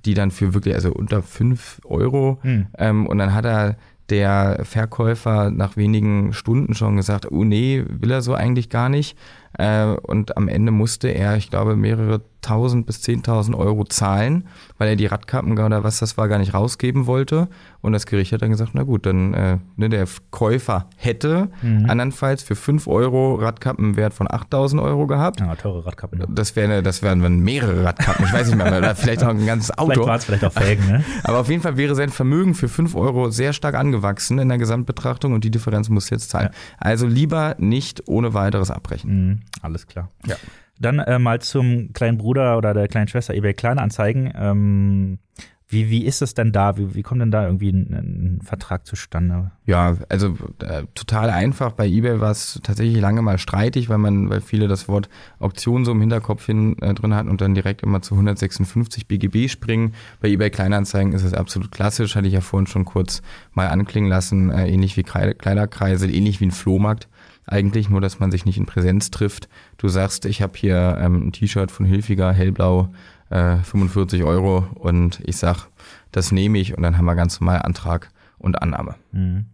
die 0.05 0.15
dann 0.15 0.31
für 0.31 0.53
wirklich, 0.53 0.73
also 0.73 0.91
unter 0.91 1.21
fünf 1.21 1.79
Euro, 1.85 2.39
hm. 2.41 2.67
ähm, 2.77 3.07
und 3.07 3.17
dann 3.17 3.33
hat 3.33 3.45
er 3.45 3.77
der 4.09 4.59
Verkäufer 4.63 5.51
nach 5.51 5.77
wenigen 5.77 6.33
Stunden 6.33 6.73
schon 6.73 6.95
gesagt, 6.97 7.31
oh 7.31 7.43
nee, 7.43 7.83
will 7.87 8.11
er 8.11 8.21
so 8.21 8.33
eigentlich 8.33 8.69
gar 8.69 8.89
nicht. 8.89 9.17
Äh, 9.57 9.85
und 9.85 10.37
am 10.37 10.47
Ende 10.47 10.71
musste 10.71 11.07
er, 11.09 11.37
ich 11.37 11.49
glaube, 11.49 11.75
mehrere 11.75 12.21
tausend 12.45 12.85
bis 12.85 13.01
zehntausend 13.01 13.57
Euro 13.57 13.85
zahlen, 13.85 14.47
weil 14.77 14.89
er 14.89 14.95
die 14.95 15.07
Radkappen 15.07 15.57
oder 15.57 15.83
was 15.83 15.99
das 15.99 16.15
war 16.15 16.27
gar 16.27 16.37
nicht 16.37 16.53
rausgeben 16.53 17.07
wollte. 17.07 17.47
Und 17.81 17.93
das 17.93 18.05
Gericht 18.05 18.31
hat 18.33 18.41
dann 18.41 18.51
gesagt, 18.51 18.71
na 18.73 18.83
gut, 18.83 19.05
dann 19.05 19.33
äh, 19.33 19.57
ne, 19.77 19.89
der 19.89 20.07
Käufer 20.29 20.87
hätte 20.95 21.49
mhm. 21.61 21.89
andernfalls 21.89 22.43
für 22.43 22.55
fünf 22.55 22.87
Euro 22.87 23.35
Radkappen 23.35 23.95
Wert 23.95 24.13
von 24.13 24.29
8000 24.29 24.81
Euro 24.81 25.07
gehabt. 25.07 25.39
Ja, 25.39 25.55
teure 25.55 25.85
Radkappen. 25.85 26.19
Ja. 26.19 26.25
Das, 26.29 26.55
wäre, 26.55 26.83
das 26.83 27.01
wären 27.01 27.21
dann 27.21 27.39
mehrere 27.39 27.83
Radkappen, 27.83 28.25
ich 28.25 28.33
weiß 28.33 28.47
nicht 28.47 28.57
mehr, 28.57 28.77
oder 28.77 28.95
vielleicht 28.95 29.23
auch 29.23 29.29
ein 29.29 29.45
ganzes 29.45 29.75
Auto. 29.77 29.93
Vielleicht 29.93 30.07
war 30.07 30.15
es 30.17 30.25
vielleicht 30.25 30.45
auch 30.45 30.53
Felgen, 30.53 30.87
ne? 30.87 31.03
Aber 31.23 31.39
auf 31.39 31.49
jeden 31.49 31.63
Fall 31.63 31.77
wäre 31.77 31.95
sein 31.95 32.09
Vermögen 32.09 32.53
für 32.53 32.69
fünf 32.69 32.95
Euro 32.95 33.31
sehr 33.31 33.53
stark 33.53 33.75
angewachsen 33.75 34.37
in 34.37 34.49
der 34.49 34.59
Gesamtbetrachtung 34.59 35.33
und 35.33 35.43
die 35.43 35.51
Differenz 35.51 35.89
muss 35.89 36.09
jetzt 36.11 36.29
zahlen. 36.29 36.49
Ja. 36.51 36.59
Also 36.77 37.07
lieber 37.07 37.55
nicht 37.57 38.07
ohne 38.07 38.33
weiteres 38.35 38.69
abbrechen. 38.69 39.29
Mhm. 39.29 39.39
Alles 39.61 39.87
klar. 39.87 40.09
Ja. 40.25 40.35
Dann 40.79 40.99
äh, 40.99 41.19
mal 41.19 41.41
zum 41.41 41.93
kleinen 41.93 42.17
Bruder 42.17 42.57
oder 42.57 42.73
der 42.73 42.87
kleinen 42.87 43.07
Schwester 43.07 43.33
eBay 43.33 43.53
Kleinanzeigen. 43.53 44.33
Ähm, 44.35 45.19
wie, 45.67 45.89
wie 45.89 46.05
ist 46.05 46.21
es 46.21 46.35
denn 46.35 46.51
da? 46.51 46.77
Wie, 46.77 46.93
wie 46.93 47.01
kommt 47.01 47.21
denn 47.21 47.31
da 47.31 47.45
irgendwie 47.45 47.69
ein, 47.69 47.91
ein 47.91 48.39
Vertrag 48.43 48.85
zustande? 48.85 49.51
Ja, 49.65 49.97
also 50.09 50.37
äh, 50.59 50.83
total 50.93 51.31
einfach. 51.31 51.71
Bei 51.71 51.87
eBay 51.87 52.19
war 52.19 52.29
es 52.29 52.59
tatsächlich 52.61 53.01
lange 53.01 53.23
mal 53.23 53.39
streitig, 53.39 53.89
weil 53.89 53.97
man, 53.97 54.29
weil 54.29 54.41
viele 54.41 54.67
das 54.67 54.87
Wort 54.87 55.09
Auktion 55.39 55.83
so 55.83 55.91
im 55.91 56.01
Hinterkopf 56.01 56.45
hin 56.45 56.77
äh, 56.81 56.93
drin 56.93 57.15
hatten 57.15 57.29
und 57.29 57.41
dann 57.41 57.55
direkt 57.55 57.81
immer 57.81 58.03
zu 58.03 58.13
156 58.13 59.07
BGB 59.07 59.49
springen. 59.49 59.95
Bei 60.21 60.29
eBay 60.29 60.51
Kleinanzeigen 60.51 61.13
ist 61.13 61.23
es 61.23 61.33
absolut 61.33 61.71
klassisch, 61.71 62.15
hatte 62.15 62.27
ich 62.27 62.33
ja 62.33 62.41
vorhin 62.41 62.67
schon 62.67 62.85
kurz 62.85 63.23
mal 63.53 63.67
anklingen 63.67 64.09
lassen, 64.09 64.51
äh, 64.51 64.69
ähnlich 64.69 64.97
wie 64.97 65.03
Kleiderkreisel, 65.03 66.13
ähnlich 66.13 66.41
wie 66.41 66.45
ein 66.45 66.51
Flohmarkt 66.51 67.07
eigentlich, 67.47 67.89
nur 67.89 68.01
dass 68.01 68.19
man 68.19 68.31
sich 68.31 68.45
nicht 68.45 68.57
in 68.57 68.65
Präsenz 68.65 69.11
trifft. 69.11 69.49
Du 69.77 69.87
sagst, 69.87 70.25
ich 70.25 70.41
habe 70.41 70.53
hier 70.57 70.97
ähm, 70.99 71.27
ein 71.27 71.31
T-Shirt 71.31 71.71
von 71.71 71.85
Hilfiger, 71.85 72.31
hellblau, 72.33 72.89
äh, 73.29 73.57
45 73.57 74.23
Euro 74.23 74.67
und 74.75 75.21
ich 75.25 75.37
sag, 75.37 75.67
das 76.11 76.31
nehme 76.31 76.57
ich 76.59 76.75
und 76.75 76.83
dann 76.83 76.97
haben 76.97 77.05
wir 77.05 77.15
ganz 77.15 77.39
normal 77.39 77.61
Antrag 77.61 78.09
und 78.37 78.61
Annahme. 78.61 78.95
Mhm. 79.11 79.45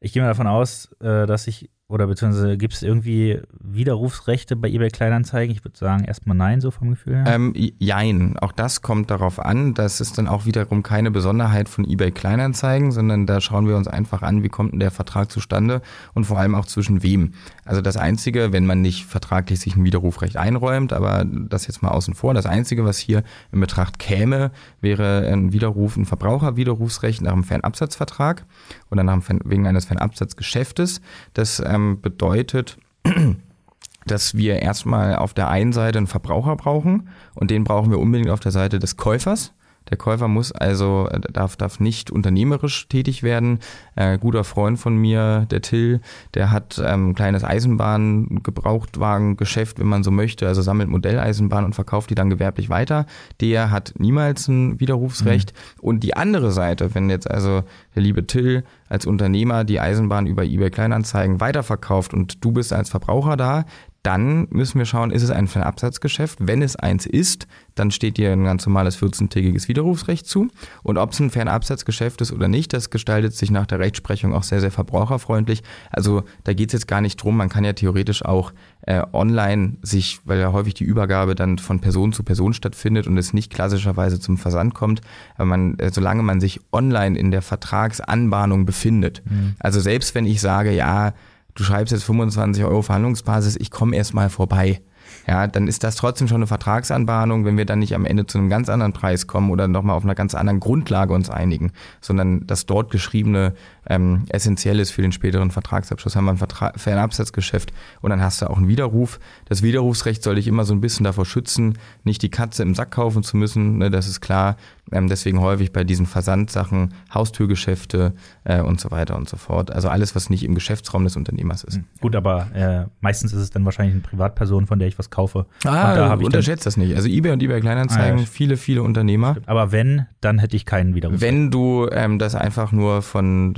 ich 0.00 0.12
gehe 0.12 0.22
mal 0.22 0.28
davon 0.28 0.46
aus, 0.46 0.92
äh, 1.00 1.26
dass 1.26 1.46
ich 1.46 1.70
oder 1.92 2.06
beziehungsweise 2.06 2.56
gibt 2.56 2.72
es 2.72 2.82
irgendwie 2.82 3.42
Widerrufsrechte 3.60 4.56
bei 4.56 4.68
eBay 4.68 4.88
Kleinanzeigen? 4.88 5.54
Ich 5.54 5.62
würde 5.62 5.76
sagen 5.76 6.04
erstmal 6.04 6.34
nein, 6.34 6.62
so 6.62 6.70
vom 6.70 6.88
Gefühl 6.88 7.16
her. 7.16 7.24
Ähm, 7.26 7.52
jein. 7.54 8.38
Auch 8.38 8.52
das 8.52 8.80
kommt 8.80 9.10
darauf 9.10 9.38
an. 9.38 9.74
Das 9.74 10.00
ist 10.00 10.16
dann 10.16 10.26
auch 10.26 10.46
wiederum 10.46 10.82
keine 10.82 11.10
Besonderheit 11.10 11.68
von 11.68 11.84
eBay 11.84 12.10
Kleinanzeigen, 12.10 12.92
sondern 12.92 13.26
da 13.26 13.42
schauen 13.42 13.68
wir 13.68 13.76
uns 13.76 13.88
einfach 13.88 14.22
an, 14.22 14.42
wie 14.42 14.48
kommt 14.48 14.72
denn 14.72 14.80
der 14.80 14.90
Vertrag 14.90 15.30
zustande 15.30 15.82
und 16.14 16.24
vor 16.24 16.38
allem 16.38 16.54
auch 16.54 16.64
zwischen 16.64 17.02
wem. 17.02 17.34
Also 17.66 17.82
das 17.82 17.98
Einzige, 17.98 18.54
wenn 18.54 18.64
man 18.64 18.80
nicht 18.80 19.04
vertraglich 19.04 19.60
sich 19.60 19.76
ein 19.76 19.84
Widerrufrecht 19.84 20.38
einräumt, 20.38 20.94
aber 20.94 21.26
das 21.26 21.66
jetzt 21.66 21.82
mal 21.82 21.90
außen 21.90 22.14
vor, 22.14 22.32
das 22.32 22.46
Einzige, 22.46 22.86
was 22.86 22.96
hier 22.96 23.22
in 23.52 23.60
Betracht 23.60 23.98
käme, 23.98 24.50
wäre 24.80 25.28
ein 25.30 25.52
Widerruf, 25.52 25.98
ein 25.98 26.06
Verbraucherwiderrufsrecht 26.06 27.20
nach 27.20 27.34
einem 27.34 27.44
Fernabsatzvertrag 27.44 28.46
oder 28.90 29.02
nach 29.02 29.12
einem, 29.12 29.40
wegen 29.44 29.66
eines 29.66 29.84
Fernabsatzgeschäftes. 29.84 31.02
Das 31.34 31.62
ähm, 31.64 31.81
ähm, 31.82 32.00
bedeutet, 32.00 32.78
dass 34.06 34.36
wir 34.36 34.60
erstmal 34.60 35.16
auf 35.16 35.34
der 35.34 35.48
einen 35.48 35.72
Seite 35.72 35.98
einen 35.98 36.06
Verbraucher 36.06 36.56
brauchen 36.56 37.08
und 37.34 37.50
den 37.50 37.64
brauchen 37.64 37.90
wir 37.90 37.98
unbedingt 37.98 38.30
auf 38.30 38.40
der 38.40 38.52
Seite 38.52 38.78
des 38.78 38.96
Käufers. 38.96 39.52
Der 39.90 39.96
Käufer 39.96 40.28
muss 40.28 40.52
also, 40.52 41.08
äh, 41.10 41.18
darf, 41.20 41.56
darf 41.56 41.80
nicht 41.80 42.10
unternehmerisch 42.10 42.86
tätig 42.88 43.22
werden. 43.22 43.60
Äh, 43.96 44.18
guter 44.18 44.44
Freund 44.44 44.78
von 44.78 44.94
mir, 44.96 45.46
der 45.50 45.62
Till, 45.62 46.02
der 46.34 46.50
hat 46.50 46.78
ähm, 46.84 47.10
ein 47.10 47.14
kleines 47.14 47.44
Eisenbahn-Gebrauchtwagengeschäft, 47.44 49.78
wenn 49.78 49.86
man 49.86 50.02
so 50.02 50.10
möchte, 50.10 50.48
also 50.48 50.62
sammelt 50.62 50.88
Modelleisenbahn 50.88 51.64
und 51.64 51.74
verkauft 51.74 52.10
die 52.10 52.14
dann 52.14 52.30
gewerblich 52.30 52.70
weiter. 52.70 53.04
Der 53.40 53.70
hat 53.70 53.92
niemals 53.98 54.48
ein 54.48 54.80
Widerrufsrecht. 54.80 55.52
Mhm. 55.52 55.58
Und 55.80 56.00
die 56.00 56.16
andere 56.16 56.50
Seite, 56.52 56.94
wenn 56.94 57.10
jetzt 57.10 57.30
also 57.30 57.64
der 57.94 58.02
liebe 58.02 58.26
Till 58.26 58.64
als 58.88 59.04
Unternehmer 59.06 59.64
die 59.64 59.80
Eisenbahn 59.80 60.26
über 60.26 60.44
eBay 60.44 60.70
Kleinanzeigen 60.70 61.40
weiterverkauft 61.40 62.14
und 62.14 62.44
du 62.44 62.52
bist 62.52 62.72
als 62.72 62.88
Verbraucher 62.90 63.36
da, 63.36 63.64
dann 64.02 64.48
müssen 64.50 64.78
wir 64.78 64.84
schauen, 64.84 65.12
ist 65.12 65.22
es 65.22 65.30
ein 65.30 65.46
Fernabsatzgeschäft? 65.46 66.38
Wenn 66.40 66.60
es 66.60 66.74
eins 66.74 67.06
ist, 67.06 67.46
dann 67.76 67.92
steht 67.92 68.16
dir 68.16 68.32
ein 68.32 68.44
ganz 68.44 68.66
normales 68.66 69.00
14-tägiges 69.00 69.68
Widerrufsrecht 69.68 70.26
zu. 70.26 70.48
Und 70.82 70.98
ob 70.98 71.12
es 71.12 71.20
ein 71.20 71.30
Fernabsatzgeschäft 71.30 72.20
ist 72.20 72.32
oder 72.32 72.48
nicht, 72.48 72.72
das 72.72 72.90
gestaltet 72.90 73.34
sich 73.34 73.52
nach 73.52 73.66
der 73.66 73.78
Rechtsprechung 73.78 74.34
auch 74.34 74.42
sehr, 74.42 74.60
sehr 74.60 74.72
verbraucherfreundlich. 74.72 75.62
Also 75.90 76.24
da 76.42 76.52
geht 76.52 76.70
es 76.70 76.72
jetzt 76.72 76.88
gar 76.88 77.00
nicht 77.00 77.22
drum. 77.22 77.36
Man 77.36 77.48
kann 77.48 77.64
ja 77.64 77.74
theoretisch 77.74 78.24
auch 78.24 78.52
äh, 78.82 79.02
online 79.12 79.76
sich, 79.82 80.20
weil 80.24 80.40
ja 80.40 80.52
häufig 80.52 80.74
die 80.74 80.84
Übergabe 80.84 81.36
dann 81.36 81.58
von 81.58 81.80
Person 81.80 82.12
zu 82.12 82.24
Person 82.24 82.54
stattfindet 82.54 83.06
und 83.06 83.16
es 83.16 83.32
nicht 83.32 83.52
klassischerweise 83.52 84.18
zum 84.18 84.36
Versand 84.36 84.74
kommt, 84.74 85.00
aber 85.36 85.46
man, 85.46 85.78
äh, 85.78 85.92
solange 85.92 86.24
man 86.24 86.40
sich 86.40 86.60
online 86.72 87.16
in 87.16 87.30
der 87.30 87.42
Vertragsanbahnung 87.42 88.66
befindet. 88.66 89.22
Mhm. 89.24 89.54
Also 89.60 89.78
selbst 89.78 90.16
wenn 90.16 90.26
ich 90.26 90.40
sage, 90.40 90.72
ja, 90.72 91.14
du 91.54 91.64
schreibst 91.64 91.92
jetzt 91.92 92.04
25 92.04 92.64
Euro 92.64 92.82
Verhandlungsbasis, 92.82 93.56
ich 93.56 93.70
komme 93.70 93.96
erst 93.96 94.14
mal 94.14 94.30
vorbei. 94.30 94.82
Ja, 95.26 95.46
dann 95.46 95.68
ist 95.68 95.84
das 95.84 95.96
trotzdem 95.96 96.28
schon 96.28 96.36
eine 96.36 96.46
Vertragsanbahnung, 96.46 97.44
wenn 97.44 97.56
wir 97.56 97.64
dann 97.64 97.78
nicht 97.78 97.94
am 97.94 98.04
Ende 98.04 98.26
zu 98.26 98.38
einem 98.38 98.48
ganz 98.48 98.68
anderen 98.68 98.92
Preis 98.92 99.26
kommen 99.26 99.50
oder 99.50 99.68
nochmal 99.68 99.96
auf 99.96 100.04
einer 100.04 100.14
ganz 100.14 100.34
anderen 100.34 100.60
Grundlage 100.60 101.14
uns 101.14 101.30
einigen, 101.30 101.72
sondern 102.00 102.46
das 102.46 102.66
dort 102.66 102.90
geschriebene 102.90 103.54
ähm, 103.88 104.24
essentiell 104.28 104.80
ist 104.80 104.90
für 104.90 105.02
den 105.02 105.12
späteren 105.12 105.50
Vertragsabschluss. 105.50 106.16
Haben 106.16 106.24
wir 106.24 106.32
ein 106.32 106.38
Vertra 106.38 106.72
Fernabsatzgeschäft 106.76 107.72
und 108.00 108.10
dann 108.10 108.22
hast 108.22 108.42
du 108.42 108.50
auch 108.50 108.56
einen 108.56 108.68
Widerruf. 108.68 109.20
Das 109.46 109.62
Widerrufsrecht 109.62 110.22
soll 110.22 110.36
dich 110.36 110.48
immer 110.48 110.64
so 110.64 110.74
ein 110.74 110.80
bisschen 110.80 111.04
davor 111.04 111.26
schützen, 111.26 111.78
nicht 112.04 112.22
die 112.22 112.30
Katze 112.30 112.62
im 112.62 112.74
Sack 112.74 112.92
kaufen 112.92 113.22
zu 113.22 113.36
müssen, 113.36 113.78
ne, 113.78 113.90
das 113.90 114.08
ist 114.08 114.20
klar. 114.20 114.56
Ähm, 114.90 115.08
deswegen 115.08 115.40
häufig 115.40 115.72
bei 115.72 115.84
diesen 115.84 116.06
Versandsachen 116.06 116.94
Haustürgeschäfte 117.14 118.12
äh, 118.44 118.60
und 118.60 118.80
so 118.80 118.90
weiter 118.90 119.16
und 119.16 119.28
so 119.28 119.36
fort. 119.36 119.70
Also 119.70 119.88
alles, 119.88 120.14
was 120.14 120.28
nicht 120.28 120.44
im 120.44 120.54
Geschäftsraum 120.54 121.04
des 121.04 121.16
Unternehmers 121.16 121.64
ist. 121.64 121.76
Hm. 121.76 121.84
Gut, 122.00 122.16
aber 122.16 122.48
äh, 122.54 122.86
meistens 123.00 123.32
ist 123.32 123.40
es 123.40 123.50
dann 123.50 123.64
wahrscheinlich 123.64 123.94
eine 123.94 124.02
Privatperson, 124.02 124.66
von 124.66 124.78
der 124.78 124.88
ich 124.88 124.98
was 124.98 125.10
kaufe. 125.12 125.46
Ah, 125.64 125.94
da 125.94 126.14
unterschätzt 126.14 126.66
das 126.66 126.76
nicht. 126.76 126.96
Also 126.96 127.08
eBay 127.08 127.32
und 127.32 127.42
eBay 127.42 127.60
Kleinanzeigen, 127.60 128.18
ah, 128.18 128.22
ja, 128.22 128.26
viele, 128.26 128.56
viele 128.56 128.82
Unternehmer. 128.82 129.36
Aber 129.46 129.70
wenn, 129.70 130.06
dann 130.20 130.40
hätte 130.40 130.56
ich 130.56 130.66
keinen 130.66 130.96
Widerruf. 130.96 131.20
Wenn 131.20 131.52
du 131.52 131.88
ähm, 131.92 132.18
das 132.18 132.34
einfach 132.34 132.72
nur 132.72 133.02
von 133.02 133.54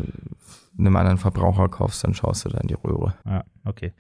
einem 0.78 0.96
anderen 0.96 1.18
Verbraucher 1.18 1.68
kaufst, 1.68 2.04
dann 2.04 2.14
schaust 2.14 2.44
du 2.44 2.49
da 2.49 2.58
in 2.58 2.68
die 2.68 2.75
Röhre. 2.75 3.14
Ja, 3.25 3.44
okay. 3.64 3.92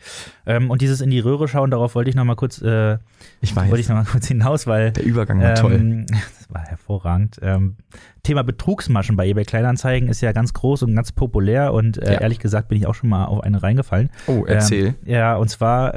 Ähm, 0.44 0.70
und 0.70 0.82
dieses 0.82 1.00
in 1.00 1.10
die 1.10 1.20
Röhre 1.20 1.46
schauen, 1.46 1.70
darauf 1.70 1.94
wollte 1.94 2.10
ich 2.10 2.16
noch 2.16 2.24
mal 2.24 2.34
kurz, 2.34 2.60
äh, 2.62 2.98
ich 3.40 3.54
weiß. 3.54 3.70
wollte 3.70 3.80
ich 3.80 3.88
noch 3.88 3.96
mal 3.96 4.04
kurz 4.04 4.26
hinaus, 4.26 4.66
weil 4.66 4.92
der 4.92 5.04
Übergang 5.04 5.40
war 5.40 5.50
ähm, 5.50 5.56
toll. 5.56 6.06
Das 6.10 6.52
war 6.52 6.62
hervorragend. 6.62 7.38
Ähm, 7.42 7.76
Thema 8.22 8.42
Betrugsmaschen 8.42 9.16
bei 9.16 9.26
eBay 9.28 9.44
Kleinanzeigen 9.44 10.08
ist 10.08 10.20
ja 10.20 10.32
ganz 10.32 10.52
groß 10.52 10.82
und 10.82 10.94
ganz 10.94 11.12
populär 11.12 11.72
und 11.72 11.98
äh, 11.98 12.14
ja. 12.14 12.20
ehrlich 12.20 12.38
gesagt 12.38 12.68
bin 12.68 12.78
ich 12.78 12.86
auch 12.86 12.94
schon 12.94 13.08
mal 13.08 13.26
auf 13.26 13.40
eine 13.42 13.62
reingefallen. 13.62 14.10
Oh, 14.26 14.44
erzähl. 14.46 14.88
Ähm, 14.88 14.94
ja, 15.04 15.36
und 15.36 15.48
zwar 15.48 15.94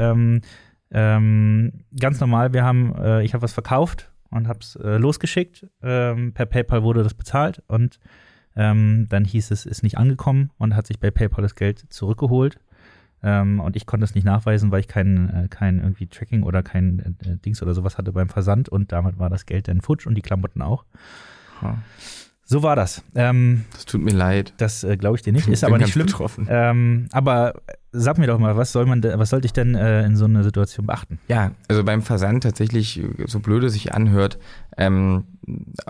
ähm, 0.92 1.72
ähm, 1.72 1.86
ganz 2.00 2.20
normal. 2.20 2.54
Wir 2.54 2.64
haben, 2.64 2.96
äh, 2.96 3.24
ich 3.24 3.34
habe 3.34 3.42
was 3.42 3.54
verkauft 3.54 4.12
und 4.30 4.48
habe 4.48 4.60
es 4.60 4.76
äh, 4.76 4.98
losgeschickt. 4.98 5.68
per 5.82 6.46
PayPal 6.46 6.84
wurde 6.84 7.04
das 7.04 7.14
bezahlt 7.14 7.64
und 7.68 8.00
ähm, 8.56 9.06
dann 9.10 9.24
hieß 9.24 9.52
es, 9.52 9.66
ist 9.66 9.84
nicht 9.84 9.98
angekommen 9.98 10.50
und 10.58 10.76
hat 10.76 10.88
sich 10.88 11.00
bei 11.00 11.12
PayPal 11.12 11.44
das 11.44 11.56
Geld 11.56 11.86
zurückgeholt. 11.90 12.60
Ähm, 13.24 13.60
und 13.60 13.76
ich 13.76 13.86
konnte 13.86 14.04
es 14.04 14.16
nicht 14.16 14.26
nachweisen, 14.26 14.72
weil 14.72 14.80
ich 14.80 14.88
kein, 14.88 15.30
äh, 15.30 15.48
kein 15.48 15.80
irgendwie 15.80 16.08
Tracking 16.08 16.44
oder 16.44 16.62
kein 16.62 17.18
äh, 17.24 17.38
Dings 17.38 17.62
oder 17.62 17.74
sowas 17.74 17.98
hatte 17.98 18.12
beim 18.12 18.30
Versand 18.30 18.70
und 18.70 18.92
damit 18.92 19.18
war 19.18 19.30
das 19.30 19.46
Geld 19.46 19.68
dann 19.68 19.82
futsch 19.82 20.06
und 20.06 20.16
die 20.16 20.22
Klamotten 20.22 20.62
auch. 20.62 20.86
Huh. 21.62 21.74
So 22.44 22.64
war 22.64 22.76
das. 22.76 23.04
Ähm, 23.16 23.66
das 23.74 23.86
tut 23.86 24.02
mir 24.02 24.14
leid. 24.14 24.54
Das 24.58 24.84
äh, 24.84 24.98
glaube 24.98 25.18
ich 25.18 25.22
dir 25.22 25.34
nicht, 25.34 25.48
ist 25.48 25.64
aber 25.64 25.78
nicht 25.78 25.92
schlimm. 25.92 26.08
Ähm, 26.48 27.10
aber 27.12 27.62
sag 27.98 28.18
mir 28.18 28.28
doch 28.28 28.40
mal, 28.40 28.56
was 28.58 28.72
soll 28.72 28.86
man, 28.86 29.04
was 29.04 29.30
sollte 29.30 29.46
ich 29.46 29.54
denn 29.54 29.76
äh, 29.76 30.06
in 30.06 30.16
so 30.16 30.26
einer 30.26 30.44
Situation 30.44 30.86
beachten? 30.86 31.20
Ja, 31.28 31.52
also 31.68 31.84
beim 31.84 32.02
Versand 32.02 32.44
tatsächlich, 32.44 33.02
so 33.26 33.40
blöd 33.40 33.64
es 33.64 33.74
sich 33.74 33.94
anhört, 33.94 34.40
ähm, 34.78 35.26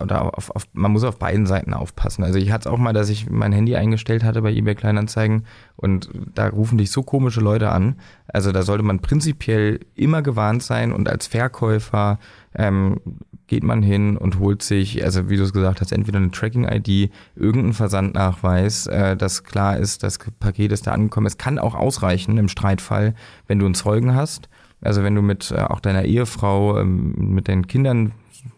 oder 0.01 0.37
auf, 0.37 0.51
auf, 0.51 0.67
man 0.73 0.91
muss 0.91 1.03
auf 1.03 1.19
beiden 1.19 1.45
Seiten 1.45 1.73
aufpassen. 1.73 2.23
Also 2.23 2.39
ich 2.39 2.51
hatte 2.51 2.69
es 2.69 2.73
auch 2.73 2.77
mal, 2.77 2.93
dass 2.93 3.09
ich 3.09 3.29
mein 3.29 3.51
Handy 3.51 3.75
eingestellt 3.75 4.23
hatte 4.23 4.41
bei 4.41 4.51
eBay 4.51 4.75
Kleinanzeigen 4.75 5.45
und 5.75 6.09
da 6.33 6.47
rufen 6.47 6.77
dich 6.77 6.91
so 6.91 7.03
komische 7.03 7.41
Leute 7.41 7.69
an. 7.69 7.95
Also 8.27 8.51
da 8.51 8.61
sollte 8.61 8.83
man 8.83 8.99
prinzipiell 8.99 9.79
immer 9.95 10.21
gewarnt 10.21 10.63
sein 10.63 10.93
und 10.93 11.09
als 11.09 11.27
Verkäufer 11.27 12.19
ähm, 12.55 12.99
geht 13.47 13.63
man 13.63 13.81
hin 13.81 14.17
und 14.17 14.39
holt 14.39 14.61
sich, 14.61 15.03
also 15.03 15.29
wie 15.29 15.37
du 15.37 15.43
es 15.43 15.53
gesagt 15.53 15.81
hast, 15.81 15.91
entweder 15.91 16.19
eine 16.19 16.31
Tracking-ID, 16.31 17.11
irgendeinen 17.35 17.73
Versandnachweis, 17.73 18.87
äh, 18.87 19.15
dass 19.15 19.43
klar 19.43 19.77
ist, 19.77 20.03
das 20.03 20.19
Paket 20.39 20.71
ist 20.71 20.87
da 20.87 20.91
angekommen. 20.91 21.25
Es 21.25 21.37
kann 21.37 21.57
auch 21.57 21.75
ausreichen 21.75 22.37
im 22.37 22.49
Streitfall, 22.49 23.15
wenn 23.47 23.59
du 23.59 23.65
einen 23.65 23.75
Zeugen 23.75 24.13
hast. 24.13 24.49
Also 24.81 25.03
wenn 25.03 25.15
du 25.15 25.21
mit 25.21 25.51
äh, 25.51 25.61
auch 25.61 25.79
deiner 25.79 26.03
Ehefrau, 26.03 26.79
ähm, 26.79 27.13
mit 27.17 27.47
deinen 27.47 27.67
Kindern 27.67 28.11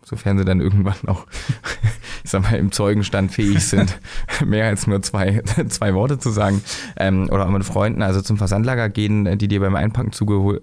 sofern 0.04 0.38
sie 0.38 0.46
dann 0.46 0.62
irgendwann 0.62 0.96
auch, 1.08 1.26
ich 2.24 2.32
sag 2.32 2.44
mal, 2.44 2.58
im 2.58 2.72
Zeugenstand 2.72 3.32
fähig 3.32 3.66
sind, 3.66 4.00
mehr 4.46 4.68
als 4.68 4.88
nur 4.88 5.02
zwei, 5.02 5.42
zwei 5.70 5.94
Worte 5.94 6.20
zu 6.20 6.30
sagen, 6.30 6.62
ähm, 6.98 7.30
oder 7.32 7.46
auch 7.46 7.52
mit 7.52 7.64
Freunden, 7.64 8.02
also 8.02 8.22
zum 8.22 8.38
Versandlager 8.38 8.90
gehen, 8.90 9.38
die 9.38 9.48
dir 9.48 9.60
beim 9.60 9.76
Einpacken 9.76 10.12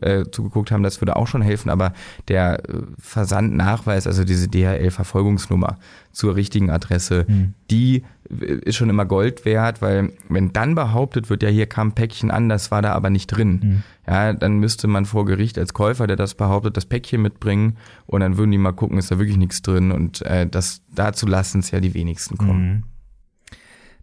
äh, 0.00 0.24
zugeguckt 0.30 0.70
haben, 0.70 0.82
das 0.82 1.00
würde 1.00 1.16
auch 1.16 1.26
schon 1.26 1.42
helfen, 1.42 1.70
aber 1.70 1.92
der 2.28 2.68
äh, 2.68 2.82
Versandnachweis, 2.98 4.06
also 4.06 4.24
diese 4.24 4.48
DHL-Verfolgungsnummer, 4.48 5.78
zur 6.12 6.34
richtigen 6.34 6.70
Adresse, 6.70 7.26
mhm. 7.28 7.52
Die 7.70 8.02
ist 8.28 8.76
schon 8.76 8.90
immer 8.90 9.04
Gold 9.04 9.44
wert, 9.44 9.80
weil 9.82 10.12
wenn 10.28 10.52
dann 10.52 10.74
behauptet 10.74 11.30
wird, 11.30 11.42
ja, 11.42 11.48
hier 11.48 11.66
kam 11.66 11.88
ein 11.88 11.92
Päckchen 11.92 12.30
an, 12.30 12.48
das 12.48 12.70
war 12.70 12.82
da 12.82 12.92
aber 12.92 13.08
nicht 13.08 13.28
drin, 13.28 13.60
mhm. 13.62 13.82
ja, 14.06 14.32
dann 14.32 14.58
müsste 14.58 14.88
man 14.88 15.04
vor 15.04 15.24
Gericht 15.26 15.58
als 15.58 15.74
Käufer, 15.74 16.06
der 16.06 16.16
das 16.16 16.34
behauptet, 16.34 16.76
das 16.76 16.86
Päckchen 16.86 17.22
mitbringen 17.22 17.76
und 18.06 18.20
dann 18.20 18.36
würden 18.36 18.50
die 18.50 18.58
mal 18.58 18.72
gucken, 18.72 18.98
ist 18.98 19.10
da 19.10 19.18
wirklich 19.18 19.36
nichts 19.36 19.62
drin 19.62 19.92
und 19.92 20.22
äh, 20.22 20.46
das 20.46 20.82
dazu 20.92 21.26
lassen 21.26 21.60
es 21.60 21.70
ja 21.70 21.80
die 21.80 21.94
wenigsten 21.94 22.36
kommen. 22.36 22.68
Mhm. 22.68 22.82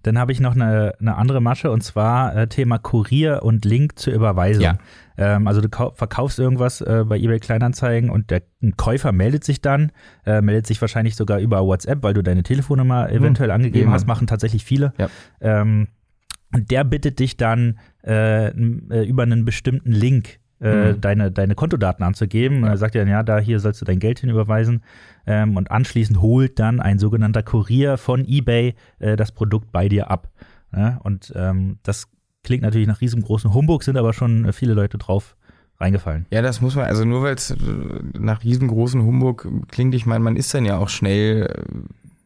Dann 0.04 0.18
habe 0.18 0.34
ich 0.34 0.42
noch 0.42 0.54
eine, 0.54 0.94
eine 1.00 1.16
andere 1.16 1.42
Masche 1.42 1.72
und 1.72 1.82
zwar 1.82 2.36
äh, 2.36 2.48
Thema 2.48 2.78
Kurier 2.78 3.42
und 3.44 3.64
Link 3.64 3.98
zur 3.98 4.14
Überweisung. 4.14 4.64
Ja. 4.64 4.78
Ähm, 5.18 5.48
also 5.48 5.62
du 5.62 5.70
verkaufst 5.70 6.40
irgendwas 6.40 6.82
äh, 6.82 7.04
bei 7.08 7.18
eBay 7.18 7.40
Kleinanzeigen 7.40 8.10
und 8.10 8.30
der 8.32 8.44
Käufer 8.78 9.12
meldet 9.12 9.44
sich 9.44 9.62
dann, 9.62 9.92
äh, 10.26 10.42
meldet 10.42 10.68
sich 10.68 10.82
wahrscheinlich 10.82 11.16
sogar 11.16 11.40
über 11.40 11.66
WhatsApp, 11.66 12.04
weil 12.04 12.14
du 12.14 12.22
deine 12.22 12.44
Telefonnummer 12.44 13.08
mhm. 13.10 13.16
eventuell 13.18 13.52
angegeben 13.52 13.90
mhm. 13.90 13.94
hast, 13.94 14.08
machen 14.08 14.28
tatsächlich 14.28 14.64
viele. 14.64 14.94
Ja. 14.98 15.10
Ähm, 15.42 15.88
und 16.54 16.70
der 16.70 16.84
bittet 16.84 17.20
dich 17.20 17.38
dann 17.38 17.80
äh, 18.06 18.48
äh 18.50 19.06
über 19.06 19.24
einen 19.24 19.44
bestimmten 19.44 19.92
Link 19.92 20.40
äh, 20.64 20.94
mhm. 20.94 21.02
deine, 21.02 21.32
deine 21.32 21.56
Kontodaten 21.56 22.06
anzugeben. 22.06 22.60
Ja. 22.60 22.64
Und 22.64 22.70
er 22.70 22.78
sagt 22.78 22.96
dir 22.96 23.00
dann, 23.00 23.10
ja, 23.10 23.24
da 23.24 23.40
hier 23.40 23.60
sollst 23.60 23.82
du 23.82 23.86
dein 23.86 24.00
Geld 24.00 24.20
hinüberweisen. 24.20 24.84
Ähm, 25.26 25.58
und 25.58 25.72
anschließend 25.72 26.22
holt 26.22 26.60
dann 26.60 26.80
ein 26.80 27.00
sogenannter 27.00 27.44
Kurier 27.44 27.98
von 27.98 28.26
eBay 28.26 28.76
äh, 29.00 29.16
das 29.16 29.32
Produkt 29.32 29.72
bei 29.72 29.90
dir 29.90 30.10
ab. 30.10 30.30
Ja? 30.76 31.00
Und 31.04 31.34
ähm, 31.36 31.80
das 31.84 32.08
klingt 32.44 32.64
natürlich 32.64 32.88
nach 32.88 33.02
riesengroßen 33.02 33.54
Humbug, 33.54 33.84
sind 33.84 33.98
aber 33.98 34.14
schon 34.14 34.52
viele 34.54 34.74
Leute 34.74 34.98
drauf 34.98 35.36
reingefallen. 35.80 36.26
Ja, 36.32 36.42
das 36.42 36.62
muss 36.62 36.76
man, 36.76 36.86
also 36.86 37.06
nur 37.06 37.24
weil 37.24 37.36
es 37.36 37.56
nach 38.18 38.44
riesengroßen 38.44 39.04
Humbug 39.04 39.48
klingt, 39.70 39.96
ich 39.96 40.06
meine, 40.06 40.24
man 40.24 40.36
ist 40.36 40.54
dann 40.54 40.66
ja 40.66 40.78
auch 40.78 40.90
schnell 40.90 41.66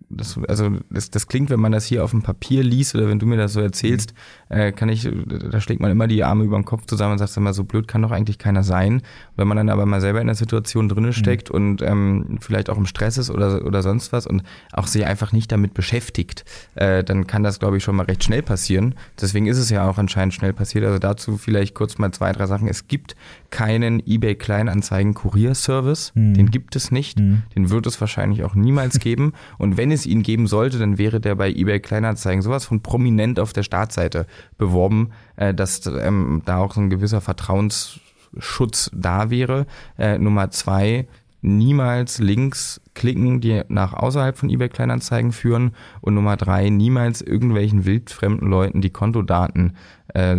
das, 0.10 0.40
also 0.48 0.72
das, 0.90 1.10
das 1.12 1.28
klingt, 1.28 1.50
wenn 1.50 1.60
man 1.60 1.72
das 1.72 1.86
hier 1.86 2.04
auf 2.04 2.12
dem 2.12 2.22
Papier 2.22 2.64
liest 2.64 2.96
oder 2.96 3.08
wenn 3.10 3.20
du 3.20 3.26
mir 3.26 3.38
das 3.38 3.54
so 3.54 3.60
erzählst, 3.60 4.14
äh, 4.50 4.72
kann 4.72 4.88
ich, 4.90 5.10
da 5.26 5.60
schlägt 5.60 5.82
man 5.82 5.92
immer 5.92 6.08
die 6.08 6.24
Arme 6.24 6.46
über 6.46 6.58
den 6.58 6.66
Kopf 6.66 6.86
zusammen 6.86 7.14
und 7.14 7.18
sagt 7.18 7.36
immer, 7.36 7.54
so 7.54 7.64
blöd 7.66 7.88
kann 7.88 8.02
doch 8.02 8.12
eigentlich 8.12 8.38
keiner 8.38 8.64
sein. 8.64 9.02
Wenn 9.36 9.48
man 9.48 9.58
dann 9.58 9.70
aber 9.70 9.86
mal 9.86 10.00
selber 10.00 10.22
in 10.22 10.28
der 10.28 10.36
Situation 10.36 10.88
drinne 10.88 11.12
steckt 11.12 11.50
mhm. 11.50 11.56
und 11.56 11.82
ähm, 11.82 12.38
vielleicht 12.40 12.70
auch 12.70 12.78
im 12.78 12.86
Stress 12.86 13.18
ist 13.18 13.30
oder, 13.30 13.66
oder 13.66 13.84
sonst 13.84 14.14
was 14.14 14.28
und 14.28 14.44
auch 14.72 14.88
sich 14.88 15.06
einfach 15.06 15.34
nicht 15.34 15.52
damit 15.52 15.74
beschäftigt, 15.74 16.46
äh, 16.76 17.04
dann 17.04 17.28
kann 17.28 17.44
das, 17.44 17.60
glaube 17.60 17.78
ich, 17.78 17.84
schon 17.84 17.96
mal 17.96 18.06
recht 18.06 18.24
schnell 18.24 18.42
passieren. 18.42 18.96
Deswegen 19.20 19.48
ist 19.48 19.58
es 19.58 19.70
ja 19.70 19.90
auch 19.90 19.98
anscheinend 19.98 20.34
schnell 20.34 20.54
passiert. 20.54 20.86
Also 20.86 21.00
dazu 21.00 21.38
vielleicht 21.38 21.76
kurz 21.76 21.98
mal 21.98 22.12
zwei, 22.12 22.32
drei 22.32 22.46
Sachen. 22.46 22.68
Es 22.70 22.88
gibt 22.88 23.16
keinen 23.50 24.02
eBay 24.06 24.36
Kleinanzeigen 24.36 25.14
Kurierservice. 25.14 26.14
Mhm. 26.16 26.34
Den 26.34 26.52
gibt 26.52 26.76
es 26.76 26.92
nicht. 26.92 27.20
Mhm. 27.20 27.44
Den 27.56 27.70
wird 27.70 27.88
es 27.88 28.00
wahrscheinlich 28.00 28.44
auch 28.44 28.56
niemals 28.56 29.00
geben. 29.00 29.34
Und 29.58 29.76
wenn 29.76 29.92
es 29.92 29.97
ihn 30.06 30.24
geben 30.24 30.48
sollte, 30.48 30.80
dann 30.80 30.98
wäre 30.98 31.20
der 31.20 31.36
bei 31.36 31.50
eBay 31.50 31.80
Kleinanzeigen 31.80 32.42
sowas 32.42 32.66
von 32.66 32.82
prominent 32.82 33.40
auf 33.40 33.54
der 33.54 33.64
Startseite 33.64 34.26
beworben, 34.58 35.12
äh, 35.36 35.54
dass 35.54 35.86
ähm, 35.86 36.42
da 36.46 36.58
auch 36.58 36.74
so 36.74 36.82
ein 36.82 36.90
gewisser 36.90 37.22
Vertrauensschutz 37.22 38.92
da 38.94 39.30
wäre. 39.30 39.66
Äh, 39.98 40.18
Nummer 40.18 40.52
zwei, 40.52 41.08
niemals 41.42 42.20
Links 42.20 42.82
klicken, 42.98 43.40
die 43.40 43.62
nach 43.70 43.94
außerhalb 43.94 44.36
von 44.36 44.50
eBay 44.50 44.70
Kleinanzeigen 44.70 45.32
führen. 45.32 45.72
Und 46.02 46.16
Nummer 46.16 46.36
drei, 46.36 46.70
niemals 46.70 47.22
irgendwelchen 47.22 47.86
wildfremden 47.86 48.50
Leuten 48.50 48.82
die 48.82 48.90
Kontodaten 48.90 49.74
äh, 50.14 50.38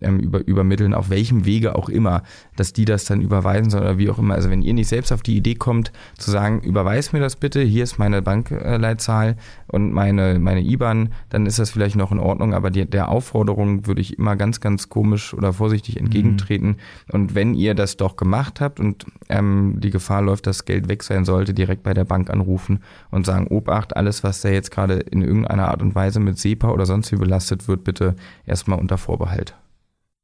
ähm, 0.00 0.20
über, 0.20 0.46
übermitteln, 0.46 0.94
auf 0.94 1.10
welchem 1.10 1.44
Wege 1.44 1.74
auch 1.74 1.88
immer, 1.88 2.22
dass 2.56 2.72
die 2.72 2.84
das 2.84 3.04
dann 3.04 3.20
überweisen 3.20 3.70
sollen 3.70 3.84
oder 3.84 3.98
wie 3.98 4.08
auch 4.08 4.18
immer. 4.18 4.34
Also 4.34 4.50
wenn 4.50 4.62
ihr 4.62 4.72
nicht 4.72 4.88
selbst 4.88 5.12
auf 5.12 5.22
die 5.22 5.36
Idee 5.36 5.56
kommt, 5.56 5.92
zu 6.16 6.30
sagen, 6.30 6.60
überweis 6.62 7.12
mir 7.12 7.20
das 7.20 7.36
bitte, 7.36 7.60
hier 7.60 7.84
ist 7.84 7.98
meine 7.98 8.22
Bankleitzahl 8.22 9.36
und 9.66 9.92
meine, 9.92 10.38
meine 10.38 10.62
IBAN, 10.62 11.10
dann 11.28 11.46
ist 11.46 11.58
das 11.58 11.70
vielleicht 11.70 11.96
noch 11.96 12.12
in 12.12 12.18
Ordnung, 12.18 12.54
aber 12.54 12.70
die, 12.70 12.86
der 12.86 13.08
Aufforderung 13.08 13.86
würde 13.86 14.00
ich 14.00 14.18
immer 14.18 14.36
ganz, 14.36 14.60
ganz 14.60 14.88
komisch 14.88 15.34
oder 15.34 15.52
vorsichtig 15.52 15.98
entgegentreten. 15.98 16.68
Mhm. 16.68 16.76
Und 17.12 17.34
wenn 17.34 17.54
ihr 17.54 17.74
das 17.74 17.96
doch 17.96 18.16
gemacht 18.16 18.60
habt 18.60 18.80
und 18.80 19.04
ähm, 19.28 19.76
die 19.78 19.90
Gefahr 19.90 20.22
läuft, 20.22 20.46
dass 20.46 20.64
Geld 20.64 20.88
weg 20.88 21.02
sein 21.02 21.24
sollte, 21.24 21.52
direkt 21.52 21.82
bei 21.82 21.89
der 21.94 22.04
Bank 22.04 22.30
anrufen 22.30 22.82
und 23.10 23.26
sagen, 23.26 23.46
Obacht, 23.48 23.96
alles, 23.96 24.24
was 24.24 24.40
da 24.40 24.48
jetzt 24.48 24.70
gerade 24.70 24.94
in 24.94 25.22
irgendeiner 25.22 25.68
Art 25.68 25.82
und 25.82 25.94
Weise 25.94 26.20
mit 26.20 26.38
SEPA 26.38 26.70
oder 26.70 26.86
sonst 26.86 27.12
wie 27.12 27.16
belastet 27.16 27.68
wird, 27.68 27.84
bitte 27.84 28.16
erstmal 28.46 28.78
unter 28.78 28.98
Vorbehalt. 28.98 29.56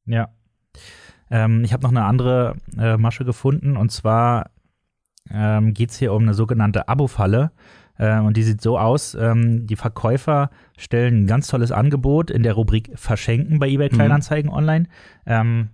Ja. 0.06 0.28
Ähm, 1.30 1.64
ich 1.64 1.72
habe 1.72 1.82
noch 1.82 1.90
eine 1.90 2.04
andere 2.04 2.56
äh, 2.78 2.96
Masche 2.96 3.24
gefunden 3.24 3.76
und 3.76 3.90
zwar 3.90 4.50
ähm, 5.30 5.74
geht 5.74 5.90
es 5.90 5.98
hier 5.98 6.12
um 6.12 6.22
eine 6.22 6.34
sogenannte 6.34 6.88
Abo-Falle. 6.88 7.50
Äh, 7.98 8.18
und 8.20 8.36
die 8.36 8.42
sieht 8.42 8.60
so 8.60 8.78
aus: 8.78 9.14
ähm, 9.14 9.66
Die 9.66 9.76
Verkäufer 9.76 10.50
stellen 10.76 11.22
ein 11.22 11.26
ganz 11.26 11.48
tolles 11.48 11.72
Angebot 11.72 12.30
in 12.30 12.42
der 12.42 12.54
Rubrik 12.54 12.90
Verschenken 12.94 13.58
bei 13.58 13.68
eBay 13.68 13.88
mhm. 13.90 13.94
Kleinanzeigen 13.94 14.50
mhm. 14.50 14.56
online. 14.56 14.86
Ähm, 15.26 15.70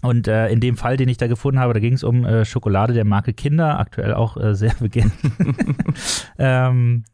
und 0.00 0.28
äh, 0.28 0.48
in 0.48 0.60
dem 0.60 0.76
Fall, 0.76 0.96
den 0.96 1.08
ich 1.08 1.16
da 1.16 1.26
gefunden 1.26 1.58
habe, 1.58 1.74
da 1.74 1.80
ging 1.80 1.94
es 1.94 2.04
um 2.04 2.24
äh, 2.24 2.44
Schokolade 2.44 2.92
der 2.92 3.04
Marke 3.04 3.32
Kinder, 3.32 3.80
aktuell 3.80 4.14
auch 4.14 4.36
äh, 4.36 4.54
sehr 4.54 4.74
begehrt. 4.80 5.10
ähm, 6.38 7.04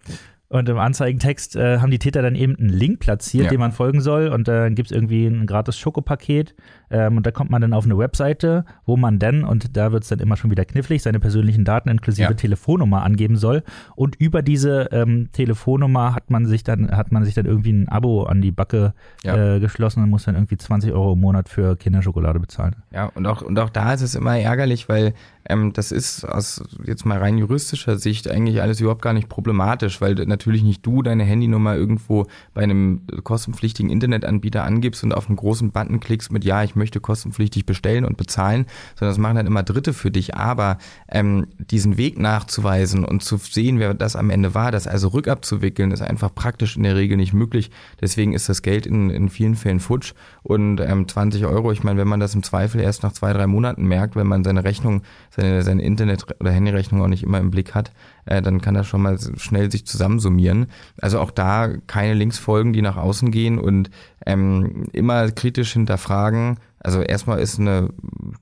und 0.54 0.68
im 0.68 0.78
Anzeigentext 0.78 1.56
äh, 1.56 1.78
haben 1.80 1.90
die 1.90 1.98
Täter 1.98 2.22
dann 2.22 2.36
eben 2.36 2.54
einen 2.54 2.68
Link 2.68 3.00
platziert, 3.00 3.46
ja. 3.46 3.50
dem 3.50 3.58
man 3.58 3.72
folgen 3.72 4.00
soll. 4.00 4.28
Und 4.28 4.46
dann 4.46 4.70
äh, 4.70 4.74
gibt 4.76 4.88
es 4.88 4.96
irgendwie 4.96 5.26
ein 5.26 5.46
gratis 5.46 5.76
Schokopaket. 5.76 6.54
Ähm, 6.90 7.16
und 7.16 7.26
da 7.26 7.32
kommt 7.32 7.50
man 7.50 7.60
dann 7.60 7.72
auf 7.72 7.86
eine 7.86 7.98
Webseite, 7.98 8.64
wo 8.86 8.96
man 8.96 9.18
dann, 9.18 9.42
und 9.42 9.76
da 9.76 9.90
wird 9.90 10.04
es 10.04 10.10
dann 10.10 10.20
immer 10.20 10.36
schon 10.36 10.52
wieder 10.52 10.64
knifflig, 10.64 11.02
seine 11.02 11.18
persönlichen 11.18 11.64
Daten 11.64 11.88
inklusive 11.88 12.28
ja. 12.28 12.34
Telefonnummer 12.34 13.02
angeben 13.02 13.36
soll. 13.36 13.64
Und 13.96 14.14
über 14.14 14.42
diese 14.42 14.90
ähm, 14.92 15.28
Telefonnummer 15.32 16.14
hat 16.14 16.30
man 16.30 16.46
sich 16.46 16.62
dann, 16.62 16.96
hat 16.96 17.10
man 17.10 17.24
sich 17.24 17.34
dann 17.34 17.46
irgendwie 17.46 17.72
ein 17.72 17.88
Abo 17.88 18.22
an 18.22 18.40
die 18.40 18.52
Backe 18.52 18.94
ja. 19.24 19.56
äh, 19.56 19.58
geschlossen 19.58 20.04
und 20.04 20.10
muss 20.10 20.22
dann 20.22 20.36
irgendwie 20.36 20.56
20 20.56 20.92
Euro 20.92 21.14
im 21.14 21.20
Monat 21.20 21.48
für 21.48 21.74
Kinderschokolade 21.74 22.38
bezahlen. 22.38 22.76
Ja, 22.92 23.06
und 23.16 23.26
auch, 23.26 23.42
und 23.42 23.58
auch 23.58 23.70
da 23.70 23.92
ist 23.92 24.02
es 24.02 24.14
immer 24.14 24.38
ärgerlich, 24.38 24.88
weil 24.88 25.14
ähm, 25.48 25.72
das 25.72 25.92
ist 25.92 26.24
aus 26.24 26.62
jetzt 26.84 27.04
mal 27.04 27.18
rein 27.18 27.38
juristischer 27.38 27.98
Sicht 27.98 28.30
eigentlich 28.30 28.62
alles 28.62 28.80
überhaupt 28.80 29.02
gar 29.02 29.12
nicht 29.12 29.28
problematisch, 29.28 30.00
weil 30.00 30.14
natürlich 30.14 30.62
nicht 30.62 30.84
du 30.86 31.02
deine 31.02 31.24
Handynummer 31.24 31.76
irgendwo 31.76 32.26
bei 32.54 32.62
einem 32.62 33.02
kostenpflichtigen 33.22 33.90
Internetanbieter 33.90 34.64
angibst 34.64 35.04
und 35.04 35.12
auf 35.12 35.28
einen 35.28 35.36
großen 35.36 35.70
Button 35.70 36.00
klickst 36.00 36.32
mit 36.32 36.44
Ja, 36.44 36.62
ich 36.62 36.76
möchte 36.76 37.00
kostenpflichtig 37.00 37.66
bestellen 37.66 38.04
und 38.04 38.16
bezahlen, 38.16 38.66
sondern 38.98 39.10
das 39.10 39.18
machen 39.18 39.36
dann 39.36 39.46
immer 39.46 39.62
Dritte 39.62 39.92
für 39.92 40.10
dich. 40.10 40.34
Aber 40.34 40.78
ähm, 41.08 41.46
diesen 41.58 41.98
Weg 41.98 42.18
nachzuweisen 42.18 43.04
und 43.04 43.22
zu 43.22 43.36
sehen, 43.36 43.78
wer 43.78 43.94
das 43.94 44.16
am 44.16 44.30
Ende 44.30 44.54
war, 44.54 44.72
das 44.72 44.86
also 44.86 45.08
rückabzuwickeln, 45.08 45.90
ist 45.90 46.02
einfach 46.02 46.34
praktisch 46.34 46.76
in 46.76 46.82
der 46.84 46.96
Regel 46.96 47.16
nicht 47.16 47.34
möglich. 47.34 47.70
Deswegen 48.00 48.32
ist 48.32 48.48
das 48.48 48.62
Geld 48.62 48.86
in, 48.86 49.10
in 49.10 49.28
vielen 49.28 49.56
Fällen 49.56 49.80
futsch 49.80 50.14
und 50.42 50.80
ähm, 50.80 51.06
20 51.06 51.44
Euro, 51.46 51.72
ich 51.72 51.82
meine, 51.82 51.98
wenn 51.98 52.08
man 52.08 52.20
das 52.20 52.34
im 52.34 52.42
Zweifel 52.42 52.80
erst 52.80 53.02
nach 53.02 53.12
zwei, 53.12 53.32
drei 53.32 53.46
Monaten 53.46 53.84
merkt, 53.84 54.16
wenn 54.16 54.26
man 54.26 54.44
seine 54.44 54.64
Rechnung 54.64 55.02
seine, 55.36 55.62
seine 55.62 55.82
Internet- 55.82 56.26
oder 56.40 56.50
Handyrechnung 56.50 57.02
auch 57.02 57.08
nicht 57.08 57.22
immer 57.22 57.38
im 57.38 57.50
Blick 57.50 57.74
hat, 57.74 57.92
äh, 58.26 58.42
dann 58.42 58.60
kann 58.60 58.74
das 58.74 58.86
schon 58.86 59.02
mal 59.02 59.18
schnell 59.36 59.70
sich 59.70 59.86
zusammensummieren. 59.86 60.66
Also 61.00 61.20
auch 61.20 61.30
da 61.30 61.68
keine 61.86 62.14
Links 62.14 62.38
folgen, 62.38 62.72
die 62.72 62.82
nach 62.82 62.96
außen 62.96 63.30
gehen 63.30 63.58
und 63.58 63.90
ähm, 64.26 64.86
immer 64.92 65.30
kritisch 65.30 65.72
hinterfragen. 65.72 66.58
Also 66.80 67.00
erstmal 67.00 67.40
ist 67.40 67.58
eine 67.58 67.88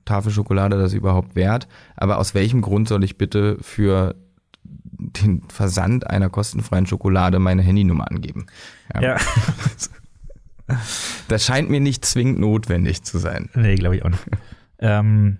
Tafel 0.05 0.31
Schokolade 0.31 0.77
das 0.77 0.93
überhaupt 0.93 1.35
wert, 1.35 1.67
aber 1.95 2.17
aus 2.17 2.33
welchem 2.33 2.61
Grund 2.61 2.87
soll 2.87 3.03
ich 3.03 3.17
bitte 3.17 3.57
für 3.61 4.15
den 4.63 5.43
Versand 5.49 6.09
einer 6.09 6.29
kostenfreien 6.29 6.85
Schokolade 6.85 7.39
meine 7.39 7.61
Handynummer 7.61 8.09
angeben? 8.09 8.45
ja. 8.93 9.01
ja. 9.01 9.17
Das 11.27 11.45
scheint 11.45 11.69
mir 11.69 11.81
nicht 11.81 12.05
zwingend 12.05 12.39
notwendig 12.39 13.03
zu 13.03 13.17
sein. 13.17 13.49
Nee, 13.53 13.75
glaube 13.75 13.97
ich 13.97 14.05
auch 14.05 14.09
nicht. 14.09 14.23
ähm, 14.79 15.39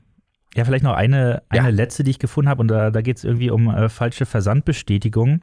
ja, 0.55 0.65
vielleicht 0.65 0.83
noch 0.83 0.93
eine, 0.93 1.41
eine 1.49 1.69
ja. 1.69 1.69
letzte, 1.69 2.03
die 2.03 2.11
ich 2.11 2.19
gefunden 2.19 2.49
habe. 2.49 2.61
Und 2.61 2.67
da, 2.67 2.91
da 2.91 3.01
geht 3.01 3.17
es 3.17 3.23
irgendwie 3.23 3.49
um 3.49 3.69
äh, 3.69 3.89
falsche 3.89 4.25
Versandbestätigung. 4.25 5.41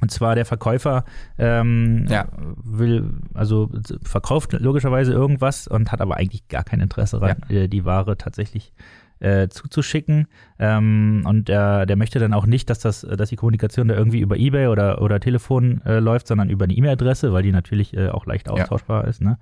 Und 0.00 0.10
zwar 0.10 0.34
der 0.34 0.44
Verkäufer 0.44 1.04
ähm, 1.38 2.04
ja. 2.08 2.28
will, 2.62 3.14
also 3.32 3.70
verkauft 4.02 4.52
logischerweise 4.52 5.12
irgendwas 5.12 5.66
und 5.66 5.90
hat 5.90 6.02
aber 6.02 6.18
eigentlich 6.18 6.48
gar 6.48 6.64
kein 6.64 6.80
Interesse 6.80 7.18
daran, 7.18 7.42
ja. 7.48 7.62
Äh, 7.62 7.68
die 7.68 7.86
Ware 7.86 8.18
tatsächlich 8.18 8.74
äh, 9.20 9.48
zuzuschicken. 9.48 10.26
Ähm, 10.58 11.22
und 11.24 11.48
der, 11.48 11.86
der 11.86 11.96
möchte 11.96 12.18
dann 12.18 12.34
auch 12.34 12.44
nicht, 12.44 12.68
dass 12.68 12.78
das, 12.78 13.00
dass 13.00 13.30
die 13.30 13.36
Kommunikation 13.36 13.88
da 13.88 13.94
irgendwie 13.94 14.20
über 14.20 14.36
Ebay 14.36 14.66
oder, 14.66 15.00
oder 15.00 15.18
Telefon 15.18 15.80
äh, 15.86 15.98
läuft, 15.98 16.26
sondern 16.26 16.50
über 16.50 16.64
eine 16.64 16.74
E-Mail-Adresse, 16.74 17.32
weil 17.32 17.42
die 17.42 17.52
natürlich 17.52 17.96
äh, 17.96 18.10
auch 18.10 18.26
leicht 18.26 18.50
austauschbar 18.50 19.04
ja. 19.04 19.08
ist. 19.08 19.22
Ne? 19.22 19.38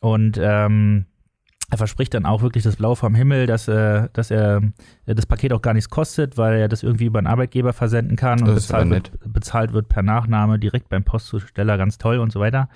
Und 0.00 0.38
ähm, 0.40 1.06
er 1.72 1.78
verspricht 1.78 2.12
dann 2.12 2.26
auch 2.26 2.42
wirklich 2.42 2.64
das 2.64 2.76
Blau 2.76 2.94
vom 2.94 3.14
Himmel, 3.14 3.46
dass, 3.46 3.66
äh, 3.66 4.08
dass 4.12 4.30
er 4.30 4.60
äh, 5.06 5.14
das 5.14 5.24
Paket 5.24 5.54
auch 5.54 5.62
gar 5.62 5.72
nichts 5.72 5.88
kostet, 5.88 6.36
weil 6.36 6.60
er 6.60 6.68
das 6.68 6.82
irgendwie 6.82 7.06
über 7.06 7.18
einen 7.18 7.26
Arbeitgeber 7.26 7.72
versenden 7.72 8.14
kann 8.14 8.42
und 8.42 8.54
bezahlt 8.54 8.90
wird, 8.90 9.12
bezahlt 9.24 9.72
wird, 9.72 9.88
per 9.88 10.02
Nachname 10.02 10.58
direkt 10.58 10.90
beim 10.90 11.02
Postzusteller, 11.02 11.78
ganz 11.78 11.96
toll 11.96 12.18
und 12.18 12.30
so 12.30 12.40
weiter. 12.40 12.68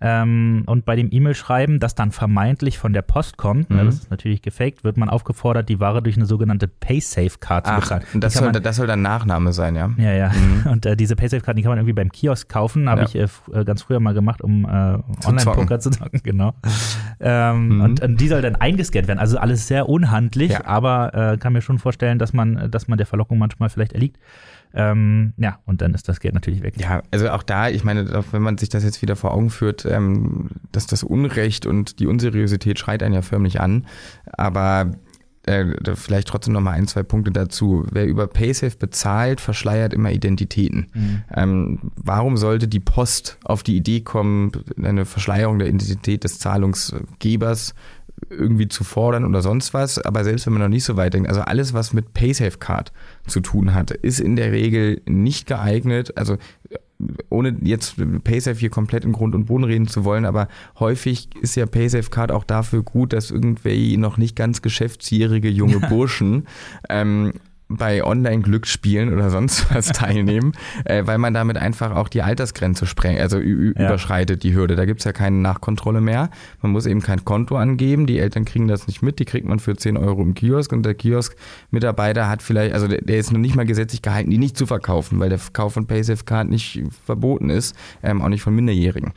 Ähm, 0.00 0.62
und 0.66 0.84
bei 0.84 0.94
dem 0.94 1.08
E-Mail-Schreiben, 1.10 1.80
das 1.80 1.96
dann 1.96 2.12
vermeintlich 2.12 2.78
von 2.78 2.92
der 2.92 3.02
Post 3.02 3.38
kommt, 3.38 3.70
ne, 3.70 3.76
mhm. 3.76 3.82
ne, 3.82 3.86
das 3.86 3.94
ist 3.96 4.10
natürlich 4.10 4.42
gefaked, 4.42 4.84
wird 4.84 4.98
man 4.98 5.08
aufgefordert, 5.08 5.68
die 5.68 5.80
Ware 5.80 6.02
durch 6.02 6.16
eine 6.16 6.26
sogenannte 6.26 6.68
PaySafe-Card 6.68 7.66
zu 7.66 7.74
bezahlen. 7.74 8.02
Das 8.14 8.34
soll, 8.34 8.52
man, 8.52 8.62
das 8.62 8.76
soll 8.76 8.86
dann 8.86 9.02
Nachname 9.02 9.52
sein, 9.52 9.74
ja? 9.74 9.90
Ja, 9.96 10.12
ja. 10.12 10.28
Mhm. 10.30 10.66
Und 10.70 10.86
äh, 10.86 10.94
diese 10.94 11.16
PaySafe-Card, 11.16 11.56
die 11.56 11.62
kann 11.62 11.70
man 11.70 11.78
irgendwie 11.78 11.94
beim 11.94 12.12
Kiosk 12.12 12.48
kaufen, 12.48 12.88
habe 12.88 13.00
ja. 13.00 13.06
ich 13.06 13.16
äh, 13.16 13.26
äh, 13.52 13.64
ganz 13.64 13.82
früher 13.82 13.98
mal 13.98 14.14
gemacht, 14.14 14.42
um 14.42 14.64
äh, 14.64 14.98
Online-Poker 15.26 15.80
zu 15.80 15.90
zocken, 15.90 16.20
genau. 16.22 16.52
ähm, 17.20 17.68
mhm. 17.68 17.80
und, 17.80 18.02
und, 18.02 18.20
die 18.20 18.28
soll 18.28 18.42
dann 18.44 18.56
eingescannt 18.56 19.08
werden. 19.08 19.18
Also 19.18 19.38
alles 19.38 19.66
sehr 19.66 19.88
unhandlich, 19.88 20.52
ja. 20.52 20.64
aber 20.66 21.32
äh, 21.32 21.36
kann 21.38 21.52
mir 21.52 21.62
schon 21.62 21.78
vorstellen, 21.78 22.18
dass 22.18 22.32
man, 22.32 22.70
dass 22.70 22.88
man 22.88 22.98
der 22.98 23.06
Verlockung 23.06 23.38
manchmal 23.38 23.68
vielleicht 23.68 23.92
erliegt. 23.92 24.18
Ähm, 24.76 25.34
ja, 25.36 25.60
und 25.66 25.82
dann 25.82 25.94
ist 25.94 26.08
das 26.08 26.18
Geld 26.18 26.34
natürlich 26.34 26.62
weg. 26.62 26.74
Ja, 26.78 27.02
also 27.12 27.30
auch 27.30 27.44
da, 27.44 27.68
ich 27.68 27.84
meine, 27.84 28.24
wenn 28.32 28.42
man 28.42 28.58
sich 28.58 28.68
das 28.68 28.82
jetzt 28.82 29.02
wieder 29.02 29.14
vor 29.14 29.32
Augen 29.32 29.50
führt, 29.50 29.86
ähm, 29.86 30.50
dass 30.72 30.86
das 30.86 31.04
Unrecht 31.04 31.64
und 31.64 32.00
die 32.00 32.06
Unseriosität 32.06 32.78
schreit 32.78 33.02
einen 33.02 33.14
ja 33.14 33.22
förmlich 33.22 33.60
an. 33.60 33.86
Aber 34.32 34.90
äh, 35.46 35.74
vielleicht 35.94 36.28
trotzdem 36.28 36.54
noch 36.54 36.60
mal 36.60 36.72
ein, 36.72 36.88
zwei 36.88 37.02
Punkte 37.02 37.30
dazu. 37.30 37.86
Wer 37.90 38.06
über 38.06 38.26
PaySafe 38.26 38.76
bezahlt, 38.76 39.40
verschleiert 39.40 39.92
immer 39.92 40.10
Identitäten. 40.10 40.86
Mhm. 40.94 41.22
Ähm, 41.34 41.78
warum 41.96 42.36
sollte 42.36 42.66
die 42.66 42.80
Post 42.80 43.38
auf 43.44 43.62
die 43.62 43.76
Idee 43.76 44.00
kommen, 44.00 44.52
eine 44.82 45.04
Verschleierung 45.04 45.58
der 45.58 45.68
Identität 45.68 46.24
des 46.24 46.38
Zahlungsgebers 46.38 47.74
irgendwie 48.30 48.68
zu 48.68 48.84
fordern 48.84 49.24
oder 49.24 49.42
sonst 49.42 49.74
was. 49.74 49.98
Aber 49.98 50.24
selbst 50.24 50.46
wenn 50.46 50.52
man 50.54 50.62
noch 50.62 50.68
nicht 50.68 50.84
so 50.84 50.96
weit 50.96 51.14
denkt, 51.14 51.28
also 51.28 51.40
alles, 51.40 51.74
was 51.74 51.92
mit 51.92 52.14
PaySafe 52.14 52.58
Card 52.58 52.92
zu 53.26 53.40
tun 53.40 53.74
hat, 53.74 53.90
ist 53.90 54.20
in 54.20 54.36
der 54.36 54.52
Regel 54.52 55.02
nicht 55.06 55.46
geeignet. 55.46 56.16
Also 56.16 56.36
ohne 57.28 57.56
jetzt 57.62 57.96
PaySafe 58.24 58.58
hier 58.58 58.70
komplett 58.70 59.04
in 59.04 59.12
Grund 59.12 59.34
und 59.34 59.46
Boden 59.46 59.64
reden 59.64 59.88
zu 59.88 60.04
wollen, 60.04 60.24
aber 60.24 60.48
häufig 60.78 61.28
ist 61.40 61.56
ja 61.56 61.66
PaySafe 61.66 62.10
Card 62.10 62.30
auch 62.30 62.44
dafür 62.44 62.82
gut, 62.82 63.12
dass 63.12 63.30
irgendwie 63.30 63.96
noch 63.96 64.16
nicht 64.16 64.36
ganz 64.36 64.62
geschäftsjährige 64.62 65.48
junge 65.48 65.80
Burschen 65.88 66.46
ähm, 66.88 67.32
bei 67.68 68.04
Online-Glücksspielen 68.04 69.12
oder 69.12 69.30
sonst 69.30 69.66
was 69.74 69.88
teilnehmen, 69.88 70.52
äh, 70.84 71.06
weil 71.06 71.18
man 71.18 71.34
damit 71.34 71.56
einfach 71.56 71.94
auch 71.96 72.08
die 72.08 72.22
Altersgrenze 72.22 72.86
sprengt, 72.86 73.20
also 73.20 73.38
ja. 73.38 73.44
überschreitet 73.44 74.42
die 74.42 74.54
Hürde. 74.54 74.76
Da 74.76 74.84
gibt's 74.84 75.04
ja 75.04 75.12
keine 75.12 75.36
Nachkontrolle 75.36 76.00
mehr. 76.00 76.30
Man 76.60 76.72
muss 76.72 76.86
eben 76.86 77.00
kein 77.00 77.24
Konto 77.24 77.56
angeben. 77.56 78.06
Die 78.06 78.18
Eltern 78.18 78.44
kriegen 78.44 78.68
das 78.68 78.86
nicht 78.86 79.02
mit. 79.02 79.18
Die 79.18 79.24
kriegt 79.24 79.46
man 79.46 79.58
für 79.58 79.76
10 79.76 79.96
Euro 79.96 80.22
im 80.22 80.34
Kiosk 80.34 80.72
und 80.72 80.84
der 80.84 80.94
Kiosk-Mitarbeiter 80.94 82.28
hat 82.28 82.42
vielleicht, 82.42 82.74
also 82.74 82.88
der, 82.88 83.00
der, 83.02 83.18
ist 83.18 83.32
noch 83.32 83.40
nicht 83.40 83.56
mal 83.56 83.66
gesetzlich 83.66 84.02
gehalten, 84.02 84.30
die 84.30 84.38
nicht 84.38 84.56
zu 84.56 84.66
verkaufen, 84.66 85.18
weil 85.20 85.28
der 85.28 85.38
Verkauf 85.38 85.74
von 85.74 85.86
PaySafe-Card 85.86 86.48
nicht 86.48 86.82
verboten 87.04 87.50
ist, 87.50 87.74
ähm, 88.02 88.22
auch 88.22 88.28
nicht 88.28 88.42
von 88.42 88.54
Minderjährigen. 88.54 89.12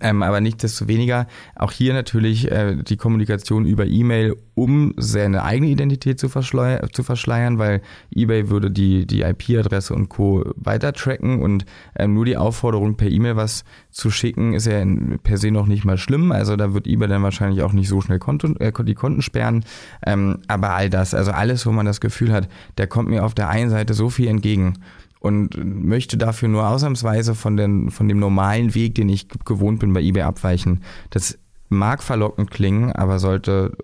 Ähm, 0.00 0.22
aber 0.22 0.40
nichtsdestoweniger 0.42 1.26
auch 1.56 1.72
hier 1.72 1.94
natürlich 1.94 2.50
äh, 2.50 2.76
die 2.76 2.98
Kommunikation 2.98 3.64
über 3.64 3.86
E-Mail, 3.86 4.36
um 4.54 4.92
seine 4.98 5.44
eigene 5.44 5.70
Identität 5.70 6.20
zu, 6.20 6.28
zu 6.28 7.02
verschleiern, 7.02 7.58
weil 7.58 7.80
eBay 8.14 8.50
würde 8.50 8.70
die, 8.70 9.06
die 9.06 9.22
IP-Adresse 9.22 9.94
und 9.94 10.10
Co. 10.10 10.44
weiter 10.56 10.92
tracken 10.92 11.40
und 11.40 11.64
ähm, 11.96 12.12
nur 12.12 12.26
die 12.26 12.36
Aufforderung 12.36 12.96
per 12.96 13.08
E-Mail 13.08 13.36
was 13.36 13.64
zu 13.90 14.10
schicken, 14.10 14.52
ist 14.52 14.66
ja 14.66 14.84
per 15.22 15.38
se 15.38 15.50
noch 15.50 15.66
nicht 15.66 15.86
mal 15.86 15.96
schlimm. 15.96 16.32
Also 16.32 16.56
da 16.56 16.74
wird 16.74 16.86
eBay 16.86 17.08
dann 17.08 17.22
wahrscheinlich 17.22 17.62
auch 17.62 17.72
nicht 17.72 17.88
so 17.88 18.02
schnell 18.02 18.18
Konto, 18.18 18.48
äh, 18.58 18.72
die 18.84 18.94
Konten 18.94 19.22
sperren. 19.22 19.64
Ähm, 20.04 20.40
aber 20.48 20.74
all 20.74 20.90
das, 20.90 21.14
also 21.14 21.30
alles, 21.30 21.64
wo 21.64 21.72
man 21.72 21.86
das 21.86 22.00
Gefühl 22.00 22.32
hat, 22.32 22.48
der 22.76 22.88
kommt 22.88 23.08
mir 23.08 23.24
auf 23.24 23.34
der 23.34 23.48
einen 23.48 23.70
Seite 23.70 23.94
so 23.94 24.10
viel 24.10 24.28
entgegen 24.28 24.74
und 25.20 25.56
möchte 25.64 26.16
dafür 26.16 26.48
nur 26.48 26.68
ausnahmsweise 26.68 27.34
von, 27.34 27.56
den, 27.56 27.90
von 27.90 28.08
dem 28.08 28.18
normalen 28.18 28.74
Weg, 28.74 28.94
den 28.94 29.08
ich 29.08 29.28
gewohnt 29.44 29.80
bin, 29.80 29.92
bei 29.92 30.00
eBay 30.00 30.22
abweichen. 30.22 30.82
Das 31.10 31.38
mag 31.68 32.02
verlockend 32.02 32.50
klingen, 32.50 32.92
aber 32.92 33.18
sollte 33.18 33.76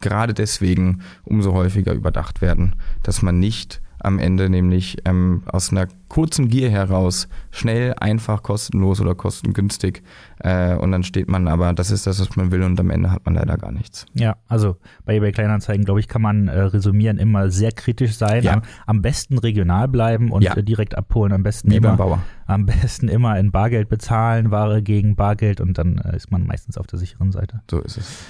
gerade 0.00 0.34
deswegen 0.34 1.02
umso 1.24 1.52
häufiger 1.52 1.94
überdacht 1.94 2.42
werden, 2.42 2.76
dass 3.02 3.22
man 3.22 3.38
nicht 3.38 3.80
am 4.02 4.18
Ende 4.18 4.50
nämlich 4.50 4.98
ähm, 5.04 5.42
aus 5.46 5.70
einer 5.70 5.86
kurzen 6.08 6.48
Gier 6.48 6.70
heraus 6.70 7.28
schnell, 7.50 7.94
einfach, 7.98 8.42
kostenlos 8.42 9.00
oder 9.00 9.14
kostengünstig 9.14 10.02
äh, 10.40 10.74
und 10.74 10.92
dann 10.92 11.04
steht 11.04 11.28
man 11.28 11.48
aber, 11.48 11.72
das 11.72 11.90
ist 11.90 12.06
das, 12.06 12.20
was 12.20 12.36
man 12.36 12.50
will 12.50 12.62
und 12.62 12.78
am 12.80 12.90
Ende 12.90 13.10
hat 13.10 13.24
man 13.24 13.34
leider 13.34 13.56
gar 13.56 13.72
nichts. 13.72 14.06
Ja, 14.14 14.36
also 14.48 14.76
bei 15.04 15.16
eBay 15.16 15.32
Kleinanzeigen, 15.32 15.84
glaube 15.84 16.00
ich, 16.00 16.08
kann 16.08 16.20
man 16.20 16.48
äh, 16.48 16.60
resümieren, 16.60 17.18
immer 17.18 17.50
sehr 17.50 17.72
kritisch 17.72 18.16
sein, 18.16 18.42
ja. 18.42 18.54
am, 18.54 18.62
am, 18.86 19.02
besten 19.02 19.38
regional 19.38 19.88
bleiben 19.88 20.32
und 20.32 20.42
ja. 20.42 20.54
äh, 20.54 20.62
direkt 20.62 20.96
abholen, 20.98 21.32
am 21.32 21.42
besten 21.42 21.70
Wie 21.70 21.76
immer, 21.76 21.96
Bauer. 21.96 22.22
am 22.46 22.66
besten 22.66 23.08
immer 23.08 23.38
in 23.38 23.52
Bargeld 23.52 23.88
bezahlen, 23.88 24.50
Ware 24.50 24.82
gegen 24.82 25.16
Bargeld 25.16 25.60
und 25.60 25.78
dann 25.78 25.98
äh, 25.98 26.16
ist 26.16 26.30
man 26.30 26.46
meistens 26.46 26.76
auf 26.76 26.86
der 26.86 26.98
sicheren 26.98 27.32
Seite. 27.32 27.62
So 27.70 27.80
ist 27.80 27.96
es. 27.96 28.24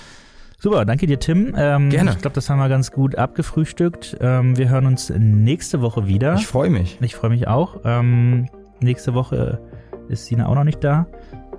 Super, 0.62 0.85
danke 0.85 1.09
dir, 1.09 1.18
Tim. 1.18 1.55
Ähm, 1.57 1.90
Gerne. 1.90 2.12
Ich 2.12 2.18
glaube, 2.18 2.35
das 2.35 2.48
haben 2.48 2.61
wir 2.61 2.68
ganz 2.68 2.92
gut 2.92 3.16
abgefrühstückt. 3.16 4.16
Ähm, 4.20 4.57
wir 4.57 4.68
hören 4.68 4.87
uns 4.87 5.11
nächste 5.11 5.81
Woche 5.81 6.07
wieder. 6.07 6.37
Ich 6.37 6.46
freue 6.46 6.70
mich. 6.70 6.98
Ich 7.01 7.16
freue 7.16 7.31
mich 7.31 7.48
auch. 7.48 7.81
Ähm, 7.85 8.48
nächste 8.81 9.12
Woche 9.12 9.61
ist 10.09 10.27
Sina 10.27 10.46
auch 10.46 10.55
noch 10.55 10.62
nicht 10.62 10.85
da. 10.85 11.09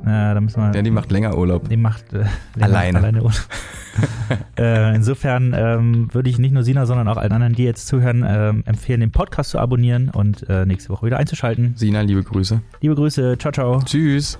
Äh, 0.04 0.06
da 0.06 0.40
müssen 0.40 0.62
wir, 0.62 0.74
ja, 0.74 0.82
die 0.82 0.90
macht 0.90 1.12
länger 1.12 1.38
Urlaub. 1.38 1.68
Die 1.68 1.76
macht 1.76 2.14
äh, 2.14 2.24
alleine. 2.62 3.00
alleine 3.00 3.24
Urlaub. 3.24 3.46
äh, 4.58 4.96
insofern 4.96 5.54
ähm, 5.54 6.08
würde 6.14 6.30
ich 6.30 6.40
nicht 6.40 6.54
nur 6.54 6.64
Sina, 6.64 6.86
sondern 6.86 7.10
auch 7.10 7.18
allen 7.18 7.34
anderen, 7.34 7.56
die 7.56 7.66
jetzt 7.66 7.88
zuhören, 7.88 8.24
ähm, 8.26 8.64
empfehlen, 8.66 9.02
den 9.02 9.12
Podcast 9.12 9.50
zu 9.50 9.60
abonnieren 9.60 10.12
und 10.12 10.48
äh, 10.48 10.66
nächste 10.66 10.92
Woche 10.92 11.08
wieder 11.08 11.18
einzuschalten. 11.18 11.74
Sina, 11.76 12.00
liebe 12.00 12.24
Grüße. 12.24 12.62
Liebe 12.80 12.96
Grüße. 12.96 13.38
Ciao, 13.38 13.52
ciao. 13.52 13.82
Tschüss. 13.84 14.40